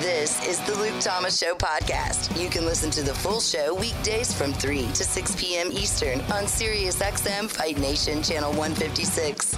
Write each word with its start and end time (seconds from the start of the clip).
This 0.00 0.44
is 0.48 0.58
the 0.62 0.74
Luke 0.74 0.98
Thomas 1.00 1.38
Show 1.38 1.54
podcast. 1.54 2.40
You 2.40 2.50
can 2.50 2.66
listen 2.66 2.90
to 2.90 3.02
the 3.02 3.14
full 3.14 3.40
show 3.40 3.74
weekdays 3.74 4.34
from 4.34 4.52
3 4.52 4.88
to 4.88 5.04
6 5.04 5.36
p.m. 5.36 5.70
Eastern 5.70 6.20
on 6.22 6.44
SiriusXM 6.44 7.48
Fight 7.48 7.78
Nation 7.78 8.20
Channel 8.20 8.50
156. 8.54 9.56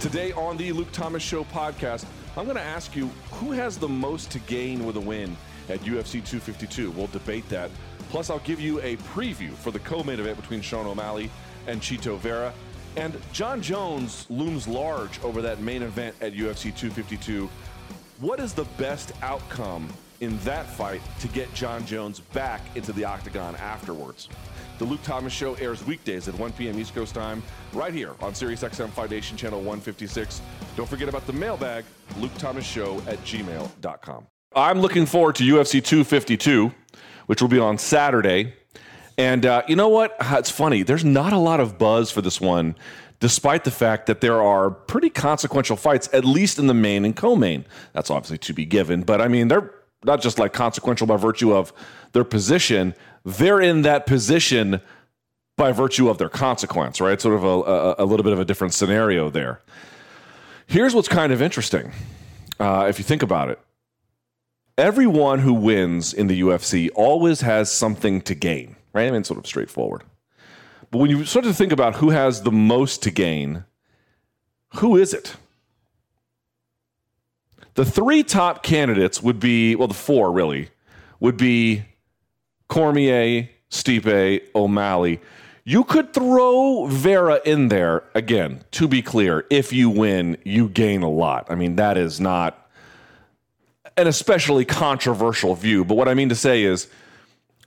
Today 0.00 0.32
on 0.32 0.56
the 0.56 0.72
Luke 0.72 0.90
Thomas 0.90 1.22
Show 1.22 1.44
podcast, 1.44 2.04
I'm 2.36 2.46
going 2.46 2.56
to 2.56 2.62
ask 2.62 2.96
you 2.96 3.10
who 3.30 3.52
has 3.52 3.78
the 3.78 3.88
most 3.88 4.32
to 4.32 4.40
gain 4.40 4.84
with 4.84 4.96
a 4.96 5.00
win 5.00 5.36
at 5.68 5.78
UFC 5.80 6.14
252. 6.14 6.90
We'll 6.90 7.06
debate 7.06 7.48
that. 7.50 7.70
Plus, 8.10 8.28
I'll 8.28 8.40
give 8.40 8.60
you 8.60 8.80
a 8.80 8.96
preview 8.96 9.52
for 9.52 9.70
the 9.70 9.78
co 9.78 10.02
main 10.02 10.18
event 10.18 10.36
between 10.36 10.62
Sean 10.62 10.84
O'Malley 10.84 11.30
and 11.68 11.80
Chito 11.80 12.18
Vera. 12.18 12.52
And 12.96 13.16
Jon 13.32 13.62
Jones 13.62 14.26
looms 14.30 14.66
large 14.66 15.22
over 15.22 15.40
that 15.42 15.60
main 15.60 15.82
event 15.82 16.16
at 16.20 16.32
UFC 16.32 16.74
252. 16.76 17.48
What 18.20 18.38
is 18.38 18.52
the 18.52 18.66
best 18.76 19.12
outcome 19.22 19.88
in 20.20 20.38
that 20.40 20.66
fight 20.66 21.00
to 21.20 21.28
get 21.28 21.52
Jon 21.54 21.86
Jones 21.86 22.20
back 22.20 22.60
into 22.74 22.92
the 22.92 23.02
octagon 23.02 23.56
afterwards? 23.56 24.28
The 24.76 24.84
Luke 24.84 25.02
Thomas 25.02 25.32
Show 25.32 25.54
airs 25.54 25.82
weekdays 25.86 26.28
at 26.28 26.34
1 26.38 26.52
p.m. 26.52 26.78
East 26.78 26.94
Coast 26.94 27.14
time, 27.14 27.42
right 27.72 27.94
here 27.94 28.10
on 28.20 28.34
SiriusXM 28.34 28.90
Fight 28.90 29.10
Nation 29.10 29.38
Channel 29.38 29.60
156. 29.60 30.42
Don't 30.76 30.86
forget 30.86 31.08
about 31.08 31.26
the 31.26 31.32
mailbag, 31.32 31.86
Luke 32.18 32.34
Thomas 32.36 32.66
Show 32.66 32.98
at 33.06 33.16
gmail.com. 33.24 34.26
I'm 34.54 34.80
looking 34.82 35.06
forward 35.06 35.36
to 35.36 35.42
UFC 35.42 35.82
252, 35.82 36.74
which 37.24 37.40
will 37.40 37.48
be 37.48 37.58
on 37.58 37.78
Saturday. 37.78 38.52
And 39.16 39.46
uh, 39.46 39.62
you 39.66 39.76
know 39.76 39.88
what? 39.88 40.14
It's 40.20 40.50
funny. 40.50 40.82
There's 40.82 41.06
not 41.06 41.32
a 41.32 41.38
lot 41.38 41.60
of 41.60 41.78
buzz 41.78 42.10
for 42.10 42.20
this 42.20 42.38
one, 42.38 42.76
despite 43.20 43.64
the 43.64 43.70
fact 43.70 44.06
that 44.06 44.20
there 44.20 44.42
are 44.42 44.70
pretty 44.70 45.10
consequential 45.10 45.76
fights, 45.76 46.08
at 46.12 46.24
least 46.24 46.58
in 46.58 46.66
the 46.66 46.74
main 46.74 47.04
and 47.04 47.14
co 47.14 47.36
main. 47.36 47.64
That's 47.92 48.10
obviously 48.10 48.38
to 48.38 48.52
be 48.52 48.64
given. 48.64 49.02
But 49.02 49.20
I 49.20 49.28
mean, 49.28 49.48
they're 49.48 49.72
not 50.04 50.20
just 50.20 50.38
like 50.38 50.52
consequential 50.52 51.06
by 51.06 51.16
virtue 51.16 51.54
of 51.54 51.72
their 52.12 52.24
position, 52.24 52.94
they're 53.24 53.60
in 53.60 53.82
that 53.82 54.06
position 54.06 54.80
by 55.56 55.72
virtue 55.72 56.08
of 56.08 56.16
their 56.16 56.30
consequence, 56.30 57.00
right? 57.00 57.20
Sort 57.20 57.34
of 57.34 57.44
a, 57.44 57.46
a, 57.46 57.94
a 57.98 58.06
little 58.06 58.24
bit 58.24 58.32
of 58.32 58.40
a 58.40 58.44
different 58.44 58.72
scenario 58.72 59.28
there. 59.28 59.60
Here's 60.66 60.94
what's 60.94 61.08
kind 61.08 61.32
of 61.32 61.42
interesting 61.42 61.92
uh, 62.58 62.86
if 62.88 62.98
you 62.98 63.04
think 63.04 63.22
about 63.22 63.50
it. 63.50 63.58
Everyone 64.78 65.40
who 65.40 65.52
wins 65.52 66.14
in 66.14 66.28
the 66.28 66.40
UFC 66.40 66.88
always 66.94 67.42
has 67.42 67.70
something 67.70 68.22
to 68.22 68.34
gain, 68.34 68.76
right? 68.94 69.06
I 69.06 69.10
mean, 69.10 69.24
sort 69.24 69.38
of 69.38 69.46
straightforward. 69.46 70.02
But 70.90 70.98
when 70.98 71.10
you 71.10 71.24
start 71.24 71.44
to 71.44 71.54
think 71.54 71.72
about 71.72 71.96
who 71.96 72.10
has 72.10 72.42
the 72.42 72.50
most 72.50 73.02
to 73.04 73.10
gain, 73.10 73.64
who 74.76 74.96
is 74.96 75.14
it? 75.14 75.36
The 77.74 77.84
three 77.84 78.22
top 78.22 78.62
candidates 78.62 79.22
would 79.22 79.38
be, 79.38 79.76
well, 79.76 79.88
the 79.88 79.94
four 79.94 80.32
really, 80.32 80.70
would 81.20 81.36
be 81.36 81.84
Cormier, 82.68 83.48
Stipe, 83.70 84.42
O'Malley. 84.54 85.20
You 85.64 85.84
could 85.84 86.12
throw 86.12 86.86
Vera 86.86 87.40
in 87.44 87.68
there 87.68 88.02
again, 88.14 88.64
to 88.72 88.88
be 88.88 89.02
clear. 89.02 89.46
If 89.50 89.72
you 89.72 89.88
win, 89.88 90.36
you 90.44 90.68
gain 90.68 91.02
a 91.02 91.10
lot. 91.10 91.46
I 91.48 91.54
mean, 91.54 91.76
that 91.76 91.96
is 91.96 92.20
not 92.20 92.68
an 93.96 94.08
especially 94.08 94.64
controversial 94.64 95.54
view. 95.54 95.84
But 95.84 95.96
what 95.96 96.08
I 96.08 96.14
mean 96.14 96.30
to 96.30 96.34
say 96.34 96.64
is, 96.64 96.88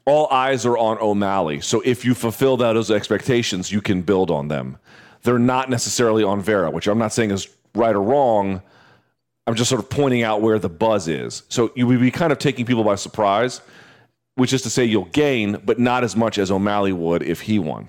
all 0.06 0.28
eyes 0.32 0.66
are 0.66 0.78
on 0.78 0.98
O'Malley. 1.00 1.62
So 1.62 1.82
if 1.86 2.04
you 2.04 2.14
fulfill 2.14 2.58
those 2.58 2.92
expectations, 2.92 3.72
you 3.72 3.82
can 3.82 4.02
build 4.02 4.30
on 4.30 4.50
them. 4.50 4.78
They're 5.23 5.40
not 5.40 5.70
necessarily 5.70 6.23
on 6.23 6.42
Vera, 6.42 6.70
which 6.70 6.88
I'm 6.88 6.98
not 6.98 7.14
saying 7.14 7.32
is 7.32 7.48
right 7.73 7.96
or 7.96 8.02
wrong. 8.02 8.62
I'm 9.48 9.56
just 9.56 9.70
sort 9.70 9.81
of 9.81 9.90
pointing 9.90 10.24
out 10.24 10.42
where 10.42 10.59
the 10.59 10.70
buzz 10.70 11.08
is. 11.08 11.44
So 11.50 11.72
you 11.76 11.88
would 11.88 12.00
be 12.00 12.12
kind 12.12 12.31
of 12.31 12.40
taking 12.40 12.66
people 12.66 12.84
by 12.84 12.96
surprise, 12.96 13.62
which 14.36 14.52
is 14.52 14.62
to 14.64 14.70
say 14.70 14.84
you'll 14.84 15.06
gain, 15.06 15.62
but 15.64 15.80
not 15.80 16.04
as 16.04 16.16
much 16.16 16.38
as 16.38 16.52
O'Malley 16.52 16.92
would 16.92 17.24
if 17.24 17.42
he 17.42 17.59
won. 17.59 17.88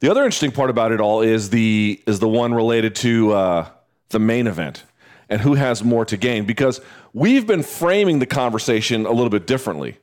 The 0.00 0.10
other 0.10 0.24
interesting 0.24 0.52
part 0.52 0.68
about 0.68 0.92
it 0.92 1.00
all 1.00 1.22
is 1.22 1.48
the 1.48 2.02
is 2.06 2.18
the 2.18 2.28
one 2.28 2.52
related 2.52 2.94
to 2.96 3.32
uh, 3.32 3.68
the 4.10 4.18
main 4.18 4.46
event 4.46 4.84
and 5.30 5.40
who 5.40 5.54
has 5.54 5.82
more 5.82 6.04
to 6.04 6.16
gain 6.18 6.44
because 6.44 6.80
we've 7.14 7.46
been 7.46 7.62
framing 7.62 8.18
the 8.18 8.26
conversation 8.26 9.06
a 9.06 9.10
little 9.10 9.30
bit 9.30 9.46
differently 9.46 9.98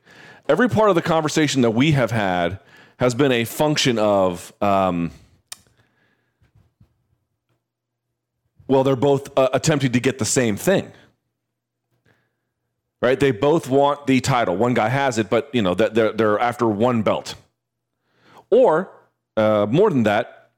every 0.48 0.68
part 0.68 0.88
of 0.88 0.94
the 0.94 1.02
conversation 1.02 1.62
that 1.62 1.70
we 1.70 1.92
have 1.92 2.10
had 2.10 2.60
has 2.98 3.14
been 3.14 3.32
a 3.32 3.44
function 3.44 3.98
of 3.98 4.52
um, 4.62 5.10
well 8.68 8.84
they're 8.84 8.96
both 8.96 9.36
uh, 9.38 9.48
attempting 9.52 9.92
to 9.92 10.00
get 10.00 10.18
the 10.18 10.24
same 10.24 10.56
thing. 10.56 10.92
Right? 13.02 13.20
They 13.20 13.32
both 13.32 13.68
want 13.68 14.06
the 14.06 14.20
title. 14.20 14.56
One 14.56 14.72
guy 14.74 14.88
has 14.88 15.18
it 15.18 15.28
but 15.28 15.50
you 15.52 15.62
know 15.62 15.74
they're, 15.74 16.12
they're 16.12 16.38
after 16.38 16.66
one 16.66 17.02
belt. 17.02 17.34
Or 18.50 18.90
uh, 19.36 19.66
more 19.68 19.90
than 19.90 20.04
that 20.04 20.50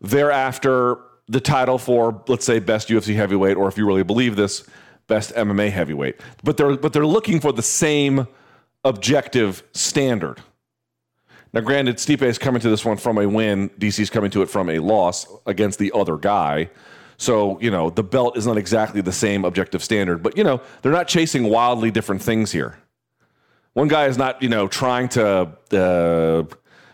they're 0.00 0.30
after 0.30 0.98
the 1.26 1.40
title 1.40 1.78
for 1.78 2.22
let's 2.28 2.44
say 2.44 2.58
best 2.58 2.88
ufc 2.88 3.14
heavyweight 3.14 3.56
or 3.56 3.66
if 3.66 3.78
you 3.78 3.86
really 3.86 4.02
believe 4.02 4.36
this 4.36 4.68
best 5.06 5.34
mma 5.34 5.70
heavyweight. 5.70 6.20
But 6.42 6.56
they're 6.58 6.76
but 6.76 6.92
they're 6.92 7.06
looking 7.06 7.40
for 7.40 7.52
the 7.52 7.62
same 7.62 8.28
objective 8.84 9.62
standard. 9.72 10.40
Now, 11.52 11.60
granted, 11.60 11.96
Stipe 11.96 12.22
is 12.22 12.36
coming 12.36 12.60
to 12.62 12.68
this 12.68 12.84
one 12.84 12.96
from 12.96 13.16
a 13.18 13.28
win. 13.28 13.70
DC's 13.70 14.10
coming 14.10 14.30
to 14.32 14.42
it 14.42 14.50
from 14.50 14.68
a 14.68 14.80
loss 14.80 15.26
against 15.46 15.78
the 15.78 15.92
other 15.92 16.16
guy. 16.16 16.70
So, 17.16 17.60
you 17.60 17.70
know, 17.70 17.90
the 17.90 18.02
belt 18.02 18.36
is 18.36 18.46
not 18.46 18.58
exactly 18.58 19.00
the 19.00 19.12
same 19.12 19.44
objective 19.44 19.82
standard, 19.82 20.22
but, 20.22 20.36
you 20.36 20.42
know, 20.42 20.60
they're 20.82 20.92
not 20.92 21.06
chasing 21.06 21.44
wildly 21.44 21.92
different 21.92 22.22
things 22.22 22.50
here. 22.50 22.76
One 23.74 23.86
guy 23.86 24.06
is 24.06 24.18
not, 24.18 24.42
you 24.42 24.48
know, 24.48 24.66
trying 24.66 25.08
to, 25.10 25.52
uh, 25.72 26.44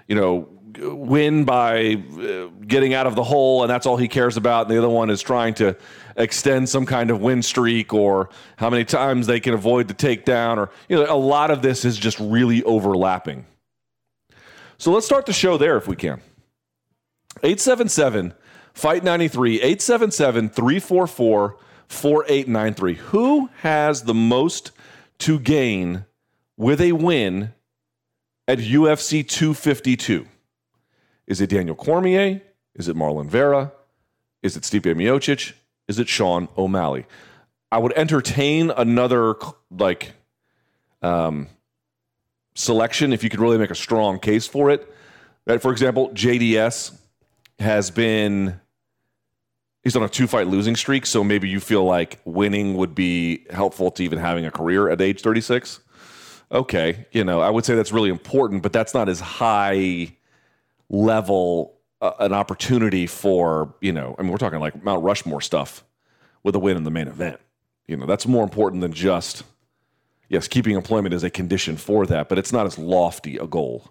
you 0.07 0.15
know, 0.15 0.49
win 0.79 1.45
by 1.45 1.95
uh, 1.95 2.49
getting 2.67 2.95
out 2.95 3.07
of 3.07 3.15
the 3.15 3.25
hole, 3.25 3.63
and 3.63 3.71
that's 3.71 3.87
all 3.87 3.97
he 3.97 4.09
cares 4.09 4.37
about. 4.37 4.67
And 4.67 4.75
the 4.75 4.79
other 4.79 4.89
one 4.89 5.11
is 5.11 5.23
trying 5.23 5.55
to 5.55 5.77
extend 6.17 6.69
some 6.69 6.87
kind 6.87 7.11
of 7.11 7.21
win 7.21 7.43
streak 7.43 7.93
or 7.93 8.29
how 8.57 8.71
many 8.71 8.85
times 8.85 9.27
they 9.27 9.41
can 9.41 9.55
avoid 9.55 9.89
the 9.89 9.95
takedown, 9.95 10.59
or 10.59 10.71
you 10.89 10.97
know, 10.97 11.07
a 11.13 11.17
lot 11.17 11.51
of 11.51 11.63
this 11.63 11.85
is 11.85 11.97
just 11.99 12.19
really 12.21 12.63
overlapping. 12.65 13.47
So 14.79 14.93
let's 14.93 15.07
start 15.07 15.27
the 15.27 15.33
show 15.33 15.59
there 15.59 15.77
if 15.77 15.87
we 15.87 15.97
can. 15.97 16.21
877 17.43 18.35
Fight 18.73 19.05
93, 19.05 19.57
877 19.57 20.49
344 20.49 21.57
4893. 21.89 22.95
Who 22.95 23.51
has 23.59 24.03
the 24.03 24.15
most 24.15 24.71
to 25.19 25.39
gain 25.39 26.05
with 26.57 26.81
a 26.81 26.93
win 26.93 27.53
at 28.47 28.59
UFC 28.59 29.27
252? 29.27 30.27
Is 31.27 31.41
it 31.41 31.51
Daniel 31.51 31.75
Cormier? 31.75 32.41
Is 32.75 32.89
it 32.89 32.97
Marlon 32.97 33.27
Vera? 33.27 33.73
Is 34.43 34.57
it 34.57 34.63
Stipe 34.63 34.95
Miocic? 34.95 35.53
Is 35.91 35.99
it 35.99 36.09
Sean 36.09 36.47
O'Malley? 36.57 37.05
I 37.73 37.79
would 37.79 37.93
entertain 37.95 38.71
another 38.71 39.35
like 39.73 40.13
um, 41.03 41.49
selection 42.55 43.13
if 43.13 43.25
you 43.25 43.29
could 43.29 43.41
really 43.41 43.59
make 43.59 43.73
a 43.73 43.75
strong 43.75 44.21
case 44.21 44.47
for 44.47 44.71
it. 44.71 44.89
Right? 45.49 45.61
For 45.61 45.73
example, 45.73 46.11
JDS 46.11 46.97
has 47.59 47.91
been 47.91 48.61
he's 49.83 49.97
on 49.97 50.05
a 50.05 50.09
two 50.09 50.29
fight 50.29 50.47
losing 50.47 50.77
streak, 50.77 51.07
so 51.07 51.25
maybe 51.25 51.49
you 51.49 51.59
feel 51.59 51.83
like 51.83 52.21
winning 52.25 52.77
would 52.77 52.95
be 52.95 53.45
helpful 53.51 53.91
to 53.91 54.05
even 54.05 54.21
having 54.21 54.47
a 54.47 54.53
career 54.53 54.89
at 54.89 55.01
age 55.01 55.23
36. 55.23 55.81
Okay, 56.53 57.05
you 57.11 57.25
know, 57.25 57.41
I 57.41 57.51
would 57.51 57.65
say 57.65 57.75
that's 57.75 57.91
really 57.91 58.11
important, 58.11 58.63
but 58.63 58.73
that's 58.73 58.95
not 58.95 59.09
as 59.09 59.19
high 59.19 60.17
level 60.89 61.80
an 62.01 62.33
opportunity 62.33 63.07
for 63.07 63.75
you 63.81 63.93
know 63.93 64.15
i 64.19 64.23
mean 64.23 64.33
we're 64.33 64.39
talking 64.39 64.59
like 64.59 64.83
mount 64.83 65.05
rushmore 65.05 65.41
stuff 65.41 65.85
with 66.43 66.55
a 66.55 66.59
win 66.59 66.77
in 66.77 66.85
the 66.85 66.91
main 66.91 67.09
event. 67.09 67.41
You 67.87 67.97
know 67.97 68.07
that's 68.07 68.27
more 68.27 68.45
important 68.45 68.83
than 68.83 68.93
just 68.93 69.43
yes 70.29 70.49
keeping 70.49 70.77
employment 70.77 71.13
is 71.13 71.25
a 71.25 71.31
condition 71.31 71.77
for 71.77 72.07
that 72.07 72.29
but 72.29 72.39
it's 72.39 72.53
not 72.53 72.67
as 72.67 72.79
lofty 72.79 73.37
a 73.37 73.47
goal. 73.47 73.91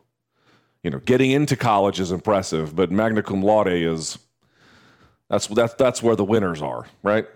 You 0.84 0.92
know 0.92 1.00
getting 1.00 1.32
into 1.32 1.56
college 1.56 2.00
is 2.00 2.12
impressive 2.12 2.76
but 2.76 2.92
magna 2.92 3.22
cum 3.22 3.42
laude 3.44 3.68
is 3.68 4.18
that's 5.30 5.48
that's 5.48 5.74
that's 5.74 6.02
where 6.02 6.16
the 6.16 6.26
winners 6.26 6.62
are 6.62 6.86
right? 7.04 7.28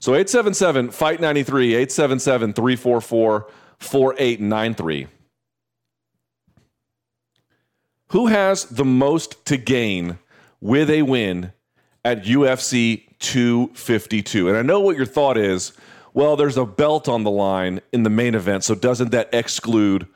So 0.00 0.12
877 0.12 0.90
fight 0.90 1.20
93 1.20 1.74
877 1.74 2.52
344 2.52 3.48
4893 3.78 5.06
who 8.08 8.26
has 8.26 8.64
the 8.64 8.84
most 8.84 9.44
to 9.46 9.56
gain 9.56 10.18
with 10.60 10.90
a 10.90 11.02
win 11.02 11.52
at 12.04 12.24
UFC 12.24 13.04
252? 13.18 14.48
And 14.48 14.56
I 14.56 14.62
know 14.62 14.80
what 14.80 14.96
your 14.96 15.06
thought 15.06 15.36
is. 15.36 15.72
Well, 16.12 16.36
there's 16.36 16.56
a 16.56 16.64
belt 16.64 17.08
on 17.08 17.24
the 17.24 17.30
line 17.30 17.80
in 17.92 18.04
the 18.04 18.10
main 18.10 18.34
event, 18.34 18.64
so 18.64 18.74
doesn't 18.74 19.10
that 19.10 19.30
exclude 19.32 20.06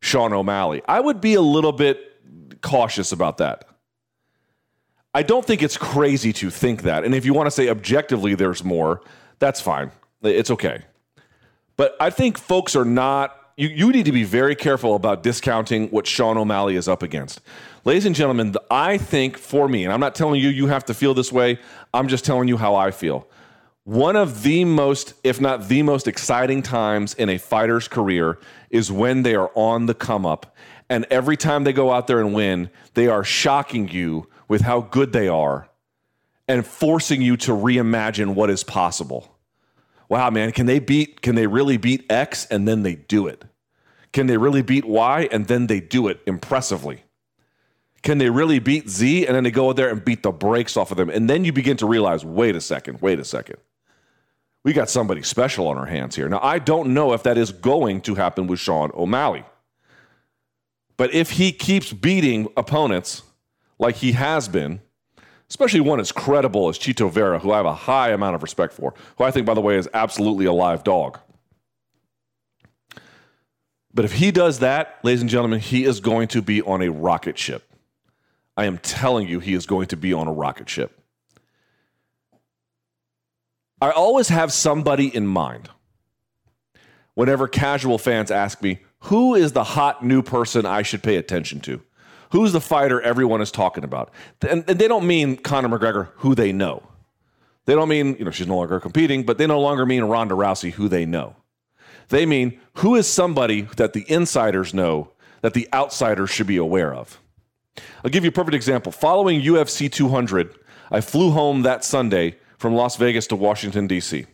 Sean 0.00 0.32
O'Malley? 0.32 0.82
I 0.88 1.00
would 1.00 1.20
be 1.20 1.34
a 1.34 1.42
little 1.42 1.72
bit 1.72 2.60
cautious 2.62 3.12
about 3.12 3.38
that. 3.38 3.66
I 5.14 5.22
don't 5.22 5.44
think 5.44 5.62
it's 5.62 5.76
crazy 5.76 6.32
to 6.34 6.48
think 6.48 6.82
that. 6.82 7.04
And 7.04 7.14
if 7.14 7.26
you 7.26 7.34
want 7.34 7.48
to 7.48 7.50
say 7.50 7.68
objectively 7.68 8.34
there's 8.34 8.64
more, 8.64 9.02
that's 9.40 9.60
fine. 9.60 9.90
It's 10.22 10.50
okay. 10.50 10.84
But 11.76 11.96
I 12.00 12.08
think 12.08 12.38
folks 12.38 12.74
are 12.76 12.84
not. 12.84 13.36
You, 13.62 13.68
you 13.68 13.92
need 13.92 14.06
to 14.06 14.12
be 14.12 14.24
very 14.24 14.56
careful 14.56 14.96
about 14.96 15.22
discounting 15.22 15.86
what 15.90 16.04
Sean 16.04 16.36
O'Malley 16.36 16.74
is 16.74 16.88
up 16.88 17.00
against. 17.00 17.40
Ladies 17.84 18.06
and 18.06 18.16
gentlemen, 18.16 18.56
I 18.72 18.98
think 18.98 19.38
for 19.38 19.68
me, 19.68 19.84
and 19.84 19.92
I'm 19.92 20.00
not 20.00 20.16
telling 20.16 20.40
you 20.40 20.48
you 20.48 20.66
have 20.66 20.84
to 20.86 20.94
feel 20.94 21.14
this 21.14 21.30
way, 21.30 21.60
I'm 21.94 22.08
just 22.08 22.24
telling 22.24 22.48
you 22.48 22.56
how 22.56 22.74
I 22.74 22.90
feel. 22.90 23.24
One 23.84 24.16
of 24.16 24.42
the 24.42 24.64
most, 24.64 25.14
if 25.22 25.40
not 25.40 25.68
the 25.68 25.84
most 25.84 26.08
exciting 26.08 26.62
times 26.62 27.14
in 27.14 27.28
a 27.28 27.38
fighter's 27.38 27.86
career 27.86 28.40
is 28.70 28.90
when 28.90 29.22
they 29.22 29.36
are 29.36 29.52
on 29.54 29.86
the 29.86 29.94
come 29.94 30.26
up. 30.26 30.56
And 30.90 31.06
every 31.08 31.36
time 31.36 31.62
they 31.62 31.72
go 31.72 31.92
out 31.92 32.08
there 32.08 32.18
and 32.18 32.34
win, 32.34 32.68
they 32.94 33.06
are 33.06 33.22
shocking 33.22 33.88
you 33.88 34.28
with 34.48 34.62
how 34.62 34.80
good 34.80 35.12
they 35.12 35.28
are 35.28 35.68
and 36.48 36.66
forcing 36.66 37.22
you 37.22 37.36
to 37.36 37.52
reimagine 37.52 38.34
what 38.34 38.50
is 38.50 38.64
possible 38.64 39.32
wow, 40.12 40.28
man, 40.28 40.52
can 40.52 40.66
they 40.66 40.78
beat, 40.78 41.22
can 41.22 41.36
they 41.36 41.46
really 41.46 41.78
beat 41.78 42.04
X? 42.10 42.44
And 42.50 42.68
then 42.68 42.82
they 42.82 42.96
do 42.96 43.26
it. 43.26 43.46
Can 44.12 44.26
they 44.26 44.36
really 44.36 44.62
beat 44.62 44.84
Y? 44.84 45.28
And 45.32 45.46
then 45.46 45.66
they 45.66 45.80
do 45.80 46.08
it 46.08 46.20
impressively. 46.26 47.04
Can 48.02 48.18
they 48.18 48.30
really 48.30 48.58
beat 48.58 48.88
Z? 48.88 49.26
And 49.26 49.34
then 49.34 49.44
they 49.44 49.50
go 49.50 49.70
out 49.70 49.76
there 49.76 49.88
and 49.88 50.04
beat 50.04 50.22
the 50.22 50.32
brakes 50.32 50.76
off 50.76 50.90
of 50.90 50.96
them. 50.96 51.08
And 51.08 51.30
then 51.30 51.44
you 51.44 51.52
begin 51.52 51.76
to 51.78 51.86
realize, 51.86 52.24
wait 52.24 52.56
a 52.56 52.60
second, 52.60 53.00
wait 53.00 53.18
a 53.18 53.24
second. 53.24 53.56
We 54.64 54.72
got 54.72 54.90
somebody 54.90 55.22
special 55.22 55.66
on 55.68 55.78
our 55.78 55.86
hands 55.86 56.14
here. 56.14 56.28
Now, 56.28 56.40
I 56.42 56.58
don't 56.58 56.94
know 56.94 57.12
if 57.12 57.22
that 57.24 57.38
is 57.38 57.52
going 57.52 58.00
to 58.02 58.14
happen 58.14 58.46
with 58.46 58.60
Sean 58.60 58.90
O'Malley. 58.94 59.44
But 60.96 61.12
if 61.14 61.32
he 61.32 61.52
keeps 61.52 61.92
beating 61.92 62.48
opponents 62.56 63.22
like 63.78 63.96
he 63.96 64.12
has 64.12 64.46
been, 64.48 64.80
especially 65.48 65.80
one 65.80 66.00
as 66.00 66.12
credible 66.12 66.68
as 66.68 66.78
Chito 66.78 67.10
Vera, 67.10 67.38
who 67.38 67.52
I 67.52 67.56
have 67.56 67.66
a 67.66 67.74
high 67.74 68.10
amount 68.10 68.36
of 68.36 68.42
respect 68.42 68.72
for, 68.72 68.94
who 69.16 69.24
I 69.24 69.30
think, 69.30 69.46
by 69.46 69.54
the 69.54 69.60
way, 69.60 69.76
is 69.76 69.88
absolutely 69.94 70.44
a 70.44 70.52
live 70.52 70.84
dog. 70.84 71.18
But 73.94 74.04
if 74.04 74.12
he 74.12 74.30
does 74.30 74.60
that, 74.60 74.98
ladies 75.02 75.20
and 75.20 75.30
gentlemen, 75.30 75.60
he 75.60 75.84
is 75.84 76.00
going 76.00 76.28
to 76.28 76.42
be 76.42 76.62
on 76.62 76.82
a 76.82 76.90
rocket 76.90 77.38
ship. 77.38 77.70
I 78.56 78.64
am 78.64 78.78
telling 78.78 79.28
you, 79.28 79.40
he 79.40 79.54
is 79.54 79.66
going 79.66 79.88
to 79.88 79.96
be 79.96 80.12
on 80.12 80.28
a 80.28 80.32
rocket 80.32 80.68
ship. 80.68 80.98
I 83.80 83.90
always 83.90 84.28
have 84.28 84.52
somebody 84.52 85.14
in 85.14 85.26
mind 85.26 85.68
whenever 87.14 87.48
casual 87.48 87.98
fans 87.98 88.30
ask 88.30 88.62
me, 88.62 88.78
who 89.00 89.34
is 89.34 89.52
the 89.52 89.64
hot 89.64 90.04
new 90.04 90.22
person 90.22 90.64
I 90.64 90.82
should 90.82 91.02
pay 91.02 91.16
attention 91.16 91.60
to? 91.60 91.82
Who's 92.30 92.52
the 92.52 92.60
fighter 92.60 93.00
everyone 93.00 93.42
is 93.42 93.50
talking 93.50 93.84
about? 93.84 94.10
And, 94.48 94.64
and 94.68 94.78
they 94.78 94.88
don't 94.88 95.06
mean 95.06 95.36
Conor 95.36 95.68
McGregor, 95.68 96.08
who 96.16 96.34
they 96.34 96.52
know. 96.52 96.82
They 97.66 97.74
don't 97.74 97.88
mean, 97.88 98.16
you 98.18 98.24
know, 98.24 98.30
she's 98.30 98.46
no 98.46 98.56
longer 98.56 98.80
competing, 98.80 99.24
but 99.24 99.38
they 99.38 99.46
no 99.46 99.60
longer 99.60 99.84
mean 99.84 100.04
Ronda 100.04 100.34
Rousey, 100.34 100.72
who 100.72 100.88
they 100.88 101.04
know. 101.04 101.36
They 102.12 102.26
mean 102.26 102.60
who 102.74 102.94
is 102.94 103.06
somebody 103.06 103.62
that 103.76 103.94
the 103.94 104.04
insiders 104.06 104.72
know 104.72 105.10
that 105.40 105.54
the 105.54 105.66
outsiders 105.72 106.30
should 106.30 106.46
be 106.46 106.58
aware 106.58 106.94
of. 106.94 107.18
I'll 108.04 108.10
give 108.10 108.22
you 108.22 108.28
a 108.28 108.32
perfect 108.32 108.54
example. 108.54 108.92
Following 108.92 109.40
UFC 109.40 109.90
200, 109.90 110.54
I 110.90 111.00
flew 111.00 111.30
home 111.30 111.62
that 111.62 111.84
Sunday 111.84 112.36
from 112.58 112.74
Las 112.74 112.96
Vegas 112.96 113.26
to 113.28 113.36
Washington, 113.36 113.86
D.C 113.86 114.26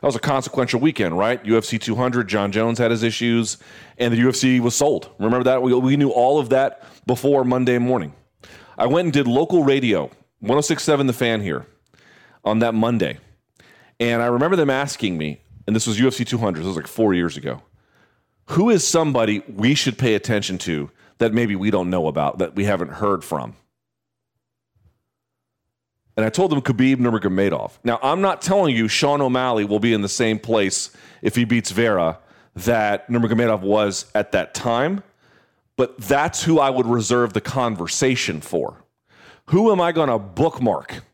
that 0.00 0.06
was 0.06 0.16
a 0.16 0.20
consequential 0.20 0.80
weekend, 0.80 1.18
right? 1.18 1.42
UFC 1.42 1.80
200, 1.80 2.28
Jon 2.28 2.52
Jones 2.52 2.78
had 2.78 2.90
his 2.90 3.02
issues, 3.02 3.58
and 3.98 4.14
the 4.14 4.18
UFC 4.18 4.60
was 4.60 4.76
sold. 4.76 5.10
Remember 5.18 5.44
that? 5.44 5.60
We, 5.60 5.74
we 5.74 5.96
knew 5.96 6.10
all 6.10 6.38
of 6.38 6.50
that 6.50 6.84
before 7.06 7.44
Monday 7.44 7.78
morning. 7.78 8.12
I 8.76 8.86
went 8.86 9.06
and 9.06 9.12
did 9.12 9.26
local 9.26 9.64
radio, 9.64 10.04
1067 10.38 11.08
The 11.08 11.12
Fan 11.12 11.40
here, 11.40 11.66
on 12.44 12.60
that 12.60 12.74
Monday. 12.74 13.18
And 13.98 14.22
I 14.22 14.26
remember 14.26 14.54
them 14.54 14.70
asking 14.70 15.18
me, 15.18 15.40
and 15.68 15.76
this 15.76 15.86
was 15.86 16.00
UFC 16.00 16.26
200, 16.26 16.60
this 16.60 16.66
was 16.66 16.76
like 16.76 16.86
four 16.86 17.12
years 17.12 17.36
ago, 17.36 17.60
who 18.46 18.70
is 18.70 18.86
somebody 18.86 19.42
we 19.46 19.74
should 19.74 19.98
pay 19.98 20.14
attention 20.14 20.56
to 20.56 20.90
that 21.18 21.34
maybe 21.34 21.54
we 21.54 21.70
don't 21.70 21.90
know 21.90 22.06
about, 22.06 22.38
that 22.38 22.56
we 22.56 22.64
haven't 22.64 22.90
heard 22.90 23.22
from? 23.22 23.54
and 26.16 26.24
I 26.24 26.30
told 26.30 26.52
him 26.52 26.62
Khabib 26.62 26.96
Nurmagomedov. 26.96 27.72
Now, 27.84 28.00
I'm 28.02 28.22
not 28.22 28.40
telling 28.40 28.74
you 28.74 28.88
Sean 28.88 29.20
O'Malley 29.20 29.64
will 29.64 29.78
be 29.78 29.92
in 29.92 30.00
the 30.00 30.08
same 30.08 30.38
place 30.40 30.90
if 31.22 31.36
he 31.36 31.44
beats 31.44 31.70
Vera 31.70 32.18
that 32.56 33.08
Nurmagomedov 33.08 33.60
was 33.60 34.06
at 34.16 34.32
that 34.32 34.54
time, 34.54 35.04
but 35.76 35.96
that's 35.98 36.42
who 36.42 36.58
I 36.58 36.70
would 36.70 36.86
reserve 36.86 37.34
the 37.34 37.40
conversation 37.40 38.40
for. 38.40 38.82
Who 39.50 39.70
am 39.70 39.80
I 39.80 39.92
going 39.92 40.08
to 40.08 40.18
bookmark 40.18 41.04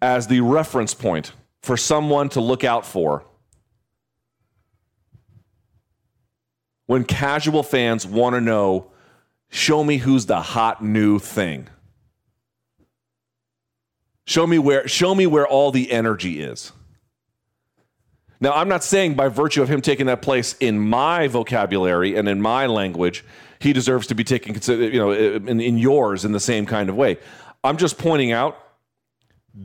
as 0.00 0.26
the 0.26 0.40
reference 0.40 0.94
point 0.94 1.32
for 1.60 1.76
someone 1.76 2.28
to 2.30 2.40
look 2.40 2.64
out 2.64 2.84
for 2.84 3.24
when 6.92 7.04
casual 7.04 7.62
fans 7.62 8.06
want 8.06 8.34
to 8.34 8.40
know, 8.42 8.90
show 9.48 9.82
me 9.82 9.96
who's 9.96 10.26
the 10.26 10.42
hot 10.42 10.84
new 10.84 11.18
thing? 11.18 11.66
Show 14.26 14.46
me 14.46 14.58
where 14.58 14.86
show 14.86 15.14
me 15.14 15.26
where 15.26 15.46
all 15.46 15.70
the 15.70 15.90
energy 15.90 16.42
is. 16.42 16.70
Now, 18.40 18.52
I'm 18.52 18.68
not 18.68 18.84
saying 18.84 19.14
by 19.14 19.28
virtue 19.28 19.62
of 19.62 19.70
him 19.70 19.80
taking 19.80 20.04
that 20.04 20.20
place 20.20 20.54
in 20.60 20.78
my 20.78 21.28
vocabulary 21.28 22.14
and 22.14 22.28
in 22.28 22.42
my 22.42 22.66
language, 22.66 23.24
he 23.58 23.72
deserves 23.72 24.06
to 24.08 24.14
be 24.14 24.22
taken, 24.22 24.54
you 24.78 24.98
know, 24.98 25.12
uh, 25.12 25.40
in, 25.46 25.62
in 25.62 25.78
yours 25.78 26.26
in 26.26 26.32
the 26.32 26.40
same 26.40 26.66
kind 26.66 26.90
of 26.90 26.94
way. 26.94 27.16
I'm 27.64 27.78
just 27.78 27.96
pointing 27.96 28.32
out, 28.32 28.58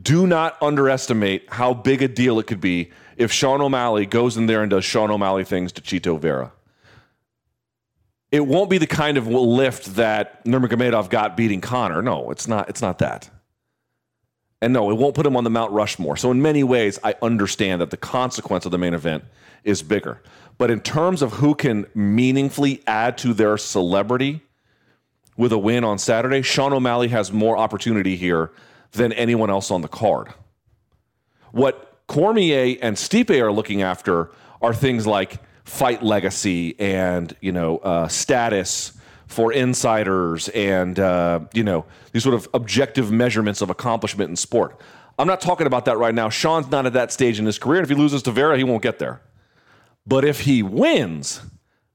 do 0.00 0.26
not 0.26 0.56
underestimate 0.62 1.52
how 1.52 1.74
big 1.74 2.00
a 2.00 2.08
deal 2.08 2.38
it 2.38 2.46
could 2.46 2.62
be 2.62 2.90
if 3.18 3.30
Sean 3.30 3.60
O'Malley 3.60 4.06
goes 4.06 4.38
in 4.38 4.46
there 4.46 4.62
and 4.62 4.70
does 4.70 4.86
Sean 4.86 5.10
O'Malley 5.10 5.44
things 5.44 5.72
to 5.72 5.82
Chito 5.82 6.18
Vera. 6.18 6.52
It 8.30 8.46
won't 8.46 8.68
be 8.68 8.78
the 8.78 8.86
kind 8.86 9.16
of 9.16 9.26
lift 9.26 9.96
that 9.96 10.44
Nurmagomedov 10.44 11.08
got 11.08 11.36
beating 11.36 11.60
Conor. 11.60 12.02
No, 12.02 12.30
it's 12.30 12.46
not. 12.46 12.68
It's 12.68 12.82
not 12.82 12.98
that. 12.98 13.30
And 14.60 14.72
no, 14.72 14.90
it 14.90 14.94
won't 14.94 15.14
put 15.14 15.24
him 15.24 15.36
on 15.36 15.44
the 15.44 15.50
Mount 15.50 15.72
Rushmore. 15.72 16.16
So, 16.16 16.30
in 16.30 16.42
many 16.42 16.64
ways, 16.64 16.98
I 17.02 17.14
understand 17.22 17.80
that 17.80 17.90
the 17.90 17.96
consequence 17.96 18.66
of 18.66 18.72
the 18.72 18.78
main 18.78 18.92
event 18.92 19.24
is 19.64 19.82
bigger. 19.82 20.20
But 20.58 20.70
in 20.70 20.80
terms 20.80 21.22
of 21.22 21.34
who 21.34 21.54
can 21.54 21.86
meaningfully 21.94 22.82
add 22.86 23.16
to 23.18 23.32
their 23.32 23.56
celebrity 23.56 24.42
with 25.36 25.52
a 25.52 25.58
win 25.58 25.84
on 25.84 25.98
Saturday, 25.98 26.42
Sean 26.42 26.72
O'Malley 26.72 27.08
has 27.08 27.32
more 27.32 27.56
opportunity 27.56 28.16
here 28.16 28.50
than 28.92 29.12
anyone 29.12 29.50
else 29.50 29.70
on 29.70 29.82
the 29.82 29.88
card. 29.88 30.34
What 31.52 32.00
Cormier 32.08 32.76
and 32.82 32.96
Stipe 32.96 33.30
are 33.40 33.52
looking 33.52 33.82
after 33.82 34.30
are 34.60 34.74
things 34.74 35.06
like 35.06 35.40
fight 35.68 36.02
legacy 36.02 36.74
and 36.80 37.36
you 37.40 37.52
know 37.52 37.78
uh, 37.78 38.08
status 38.08 38.92
for 39.26 39.52
insiders 39.52 40.48
and 40.48 40.98
uh, 40.98 41.40
you 41.52 41.62
know 41.62 41.84
these 42.12 42.22
sort 42.22 42.34
of 42.34 42.48
objective 42.54 43.12
measurements 43.12 43.60
of 43.60 43.70
accomplishment 43.70 44.30
in 44.30 44.36
sport. 44.36 44.80
I'm 45.18 45.26
not 45.26 45.40
talking 45.40 45.66
about 45.66 45.84
that 45.84 45.98
right 45.98 46.14
now. 46.14 46.28
Sean's 46.28 46.70
not 46.70 46.86
at 46.86 46.92
that 46.94 47.12
stage 47.12 47.38
in 47.38 47.46
his 47.46 47.58
career, 47.58 47.80
and 47.80 47.84
if 47.84 47.94
he 47.94 48.00
loses 48.00 48.22
to 48.22 48.30
Vera, 48.30 48.56
he 48.56 48.64
won't 48.64 48.82
get 48.82 48.98
there. 48.98 49.20
But 50.06 50.24
if 50.24 50.40
he 50.40 50.62
wins, 50.62 51.42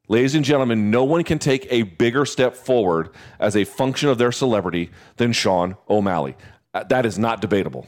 ladies 0.07 0.35
and 0.35 0.45
gentlemen, 0.45 0.91
no 0.91 1.03
one 1.03 1.23
can 1.23 1.39
take 1.39 1.65
a 1.71 1.83
bigger 1.83 2.25
step 2.25 2.55
forward 2.55 3.09
as 3.39 3.55
a 3.55 3.63
function 3.63 4.09
of 4.09 4.17
their 4.17 4.31
celebrity 4.31 4.91
than 5.15 5.31
Sean 5.31 5.77
O'Malley. 5.89 6.35
Uh, 6.73 6.83
that 6.83 7.05
is 7.05 7.17
not 7.17 7.41
debatable 7.41 7.87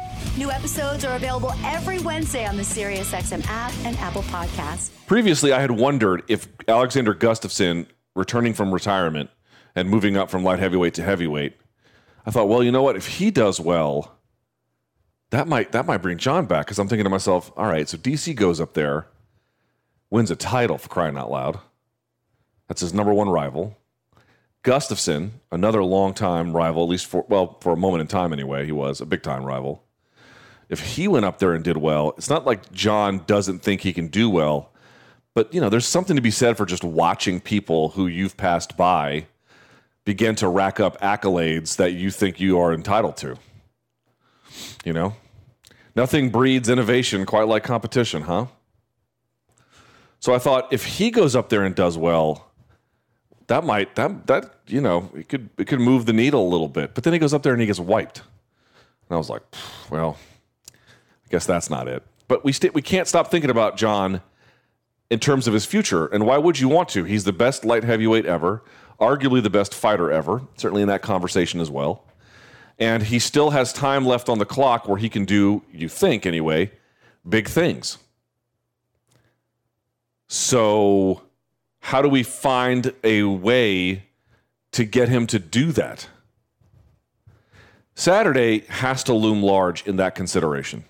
New 0.37 0.49
episodes 0.49 1.03
are 1.03 1.17
available 1.17 1.51
every 1.65 1.99
Wednesday 1.99 2.45
on 2.45 2.55
the 2.55 2.63
SiriusXM 2.63 3.45
app 3.49 3.73
and 3.83 3.97
Apple 3.97 4.21
Podcasts. 4.23 4.89
Previously, 5.05 5.51
I 5.51 5.59
had 5.59 5.71
wondered 5.71 6.23
if 6.29 6.47
Alexander 6.69 7.13
Gustafson 7.13 7.85
returning 8.15 8.53
from 8.53 8.73
retirement 8.73 9.29
and 9.75 9.89
moving 9.89 10.15
up 10.15 10.29
from 10.29 10.45
light 10.45 10.59
heavyweight 10.59 10.93
to 10.93 11.03
heavyweight, 11.03 11.57
I 12.25 12.31
thought, 12.31 12.47
well, 12.47 12.63
you 12.63 12.71
know 12.71 12.81
what? 12.81 12.95
If 12.95 13.07
he 13.07 13.29
does 13.29 13.59
well, 13.59 14.19
that 15.31 15.49
might 15.49 15.73
that 15.73 15.85
might 15.85 15.97
bring 15.97 16.17
Jon 16.17 16.45
back. 16.45 16.65
Because 16.65 16.79
I'm 16.79 16.87
thinking 16.87 17.03
to 17.03 17.09
myself, 17.09 17.51
all 17.57 17.67
right, 17.67 17.89
so 17.89 17.97
DC 17.97 18.33
goes 18.33 18.61
up 18.61 18.73
there, 18.73 19.07
wins 20.09 20.31
a 20.31 20.37
title 20.37 20.77
for 20.77 20.87
crying 20.87 21.17
out 21.17 21.29
loud. 21.29 21.59
That's 22.69 22.79
his 22.79 22.93
number 22.93 23.13
one 23.13 23.27
rival. 23.27 23.77
Gustafson, 24.63 25.41
another 25.51 25.83
long-time 25.83 26.55
rival, 26.55 26.83
at 26.83 26.89
least 26.89 27.07
for 27.07 27.25
well, 27.27 27.57
for 27.59 27.73
a 27.73 27.77
moment 27.77 27.99
in 27.99 28.07
time 28.07 28.31
anyway, 28.31 28.65
he 28.65 28.71
was 28.71 29.01
a 29.01 29.05
big 29.05 29.23
time 29.23 29.43
rival. 29.43 29.83
If 30.71 30.95
he 30.95 31.07
went 31.07 31.25
up 31.25 31.37
there 31.37 31.53
and 31.53 31.63
did 31.63 31.77
well, 31.77 32.13
it's 32.17 32.29
not 32.29 32.45
like 32.45 32.71
Jon 32.71 33.23
doesn't 33.27 33.59
think 33.59 33.81
he 33.81 33.91
can 33.91 34.07
do 34.07 34.29
well. 34.29 34.71
But 35.33 35.53
you 35.53 35.61
know, 35.61 35.69
there's 35.69 35.85
something 35.85 36.15
to 36.15 36.21
be 36.21 36.31
said 36.31 36.57
for 36.57 36.65
just 36.65 36.83
watching 36.83 37.39
people 37.39 37.89
who 37.89 38.07
you've 38.07 38.37
passed 38.37 38.77
by 38.77 39.27
begin 40.05 40.35
to 40.35 40.47
rack 40.47 40.79
up 40.79 40.99
accolades 41.01 41.75
that 41.75 41.91
you 41.91 42.09
think 42.09 42.39
you 42.39 42.57
are 42.57 42.73
entitled 42.73 43.17
to. 43.17 43.37
You 44.83 44.93
know? 44.93 45.15
Nothing 45.95 46.29
breeds 46.29 46.69
innovation 46.69 47.25
quite 47.25 47.47
like 47.47 47.63
competition, 47.63 48.23
huh? 48.23 48.45
So 50.19 50.33
I 50.33 50.39
thought 50.39 50.71
if 50.71 50.85
he 50.85 51.11
goes 51.11 51.35
up 51.35 51.49
there 51.49 51.63
and 51.63 51.75
does 51.75 51.97
well, 51.97 52.51
that 53.47 53.65
might 53.65 53.95
that 53.95 54.27
that 54.27 54.55
you 54.67 54.79
know 54.79 55.11
it 55.13 55.27
could 55.27 55.49
it 55.57 55.67
could 55.67 55.81
move 55.81 56.05
the 56.05 56.13
needle 56.13 56.47
a 56.47 56.49
little 56.49 56.69
bit. 56.69 56.93
But 56.93 57.03
then 57.03 57.11
he 57.11 57.19
goes 57.19 57.33
up 57.33 57.43
there 57.43 57.51
and 57.51 57.59
he 57.59 57.67
gets 57.67 57.79
wiped, 57.79 58.19
and 58.19 59.15
I 59.15 59.17
was 59.17 59.29
like, 59.29 59.41
well, 59.89 60.17
guess 61.31 61.45
that's 61.45 61.69
not 61.69 61.87
it. 61.87 62.03
But 62.27 62.45
we 62.45 62.51
st- 62.51 62.73
we 62.73 62.81
can't 62.81 63.07
stop 63.07 63.31
thinking 63.31 63.49
about 63.49 63.77
Jon 63.77 64.21
in 65.09 65.19
terms 65.19 65.47
of 65.47 65.53
his 65.53 65.65
future. 65.65 66.05
And 66.07 66.25
why 66.25 66.37
would 66.37 66.59
you 66.59 66.69
want 66.69 66.89
to? 66.89 67.03
He's 67.03 67.23
the 67.23 67.33
best 67.33 67.65
light 67.65 67.83
heavyweight 67.83 68.25
ever, 68.25 68.63
arguably 68.99 69.41
the 69.41 69.49
best 69.49 69.73
fighter 69.73 70.11
ever, 70.11 70.43
certainly 70.55 70.81
in 70.81 70.87
that 70.87 71.01
conversation 71.01 71.59
as 71.59 71.69
well. 71.69 72.05
And 72.79 73.03
he 73.03 73.19
still 73.19 73.51
has 73.51 73.73
time 73.73 74.05
left 74.05 74.29
on 74.29 74.39
the 74.39 74.45
clock 74.45 74.87
where 74.87 74.97
he 74.97 75.09
can 75.09 75.25
do, 75.25 75.63
you 75.73 75.89
think 75.89 76.25
anyway, 76.25 76.71
big 77.27 77.47
things. 77.47 77.97
So, 80.27 81.23
how 81.81 82.01
do 82.01 82.07
we 82.07 82.23
find 82.23 82.93
a 83.03 83.23
way 83.23 84.05
to 84.71 84.85
get 84.85 85.09
him 85.09 85.27
to 85.27 85.39
do 85.39 85.71
that? 85.73 86.07
Saturday 87.95 88.59
has 88.67 89.03
to 89.03 89.13
loom 89.13 89.43
large 89.43 89.85
in 89.85 89.97
that 89.97 90.15
consideration. 90.15 90.85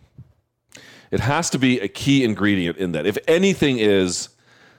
It 1.12 1.20
has 1.20 1.50
to 1.52 1.60
be 1.60 1.80
a 1.80 1.88
key 1.88 2.24
ingredient 2.24 2.78
in 2.78 2.94
that. 2.94 3.06
If 3.06 3.18
anything 3.28 3.78
is, 3.80 4.30